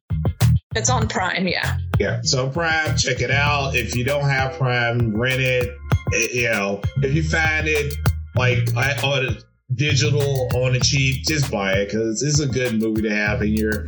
It's 0.74 0.90
on 0.90 1.08
Prime, 1.08 1.46
yeah. 1.46 1.78
Yeah, 1.98 2.20
so 2.22 2.48
Prime, 2.48 2.96
check 2.96 3.20
it 3.20 3.30
out. 3.30 3.76
If 3.76 3.94
you 3.94 4.04
don't 4.04 4.24
have 4.24 4.56
Prime, 4.58 5.14
rent 5.14 5.40
it. 5.40 5.76
it 6.12 6.34
you 6.34 6.50
know, 6.50 6.80
if 6.96 7.14
you 7.14 7.22
find 7.22 7.68
it 7.68 7.94
like 8.34 8.74
I 8.76 8.96
on 9.02 9.36
digital 9.74 10.48
on 10.54 10.72
the 10.72 10.80
cheap, 10.80 11.24
just 11.24 11.50
buy 11.50 11.72
it 11.74 11.86
because 11.86 12.22
it's 12.22 12.40
a 12.40 12.46
good 12.46 12.80
movie 12.80 13.02
to 13.02 13.14
have 13.14 13.42
in 13.42 13.54
your 13.54 13.84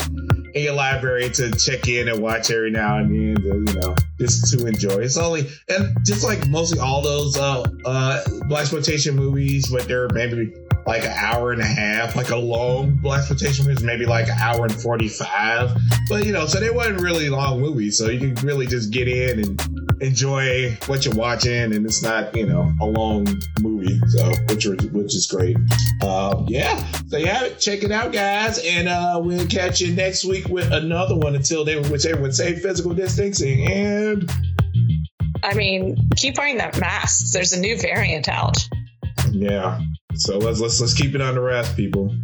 in 0.54 0.62
your 0.62 0.74
library 0.74 1.28
to 1.30 1.50
check 1.52 1.88
in 1.88 2.08
and 2.08 2.22
watch 2.22 2.50
every 2.50 2.70
now 2.70 2.98
and 2.98 3.10
then. 3.10 3.42
To, 3.42 3.72
you 3.72 3.80
know, 3.80 3.94
just 4.20 4.52
to 4.52 4.66
enjoy. 4.66 5.02
It's 5.02 5.16
only 5.16 5.48
and 5.68 5.96
just 6.04 6.24
like 6.24 6.46
mostly 6.48 6.78
all 6.78 7.02
those 7.02 7.36
uh 7.36 7.64
uh 7.84 8.22
black 8.48 8.62
exploitation 8.62 9.16
movies, 9.16 9.70
but 9.70 9.88
they're 9.88 10.08
maybe 10.10 10.52
like 10.86 11.04
an 11.04 11.12
hour 11.12 11.52
and 11.52 11.62
a 11.62 11.66
half, 11.66 12.14
like 12.14 12.30
a 12.30 12.36
long 12.36 12.96
black 12.96 13.20
exploitation 13.20 13.66
movie, 13.66 13.84
maybe 13.84 14.04
like 14.04 14.28
an 14.28 14.36
hour 14.38 14.64
and 14.64 14.74
45. 14.74 15.76
But, 16.08 16.26
you 16.26 16.32
know, 16.32 16.46
so 16.46 16.60
they 16.60 16.70
weren't 16.70 17.00
really 17.00 17.30
long 17.30 17.60
movies. 17.60 17.96
So 17.96 18.08
you 18.10 18.34
can 18.34 18.46
really 18.46 18.66
just 18.66 18.92
get 18.92 19.08
in 19.08 19.40
and 19.40 20.02
enjoy 20.02 20.76
what 20.86 21.04
you're 21.04 21.14
watching. 21.14 21.72
And 21.72 21.86
it's 21.86 22.02
not, 22.02 22.36
you 22.36 22.46
know, 22.46 22.72
a 22.80 22.86
long 22.86 23.26
movie. 23.60 23.98
So, 24.08 24.30
which, 24.48 24.66
which 24.66 25.14
is 25.14 25.26
great. 25.26 25.56
Um, 26.02 26.44
yeah. 26.48 26.84
So, 27.08 27.16
yeah, 27.16 27.48
check 27.58 27.82
it 27.82 27.90
out, 27.90 28.12
guys. 28.12 28.58
And 28.58 28.88
uh, 28.88 29.20
we'll 29.22 29.46
catch 29.46 29.80
you 29.80 29.94
next 29.94 30.24
week 30.24 30.48
with 30.48 30.70
another 30.70 31.16
one 31.16 31.34
until 31.34 31.64
then, 31.64 31.90
which 31.90 32.04
everyone 32.04 32.32
say 32.32 32.54
physical 32.56 32.92
distancing. 32.92 33.70
And. 33.70 34.30
I 35.42 35.54
mean, 35.54 35.96
keep 36.16 36.38
wearing 36.38 36.58
that 36.58 36.78
mask. 36.78 37.32
There's 37.32 37.52
a 37.52 37.60
new 37.60 37.78
variant 37.78 38.28
out. 38.28 38.56
Yeah. 39.30 39.80
So 40.16 40.38
let's 40.38 40.60
let's 40.60 40.80
let's 40.80 40.94
keep 40.94 41.14
it 41.14 41.20
on 41.20 41.34
the 41.34 41.40
wrap, 41.40 41.66
people. 41.76 42.14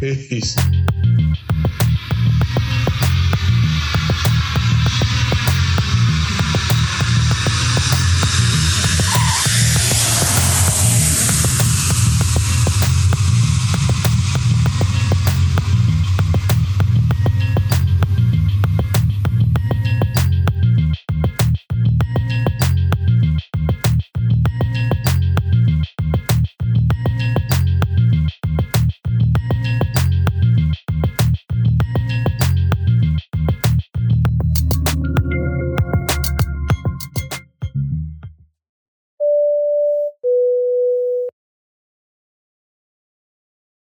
Peace. 0.00 0.56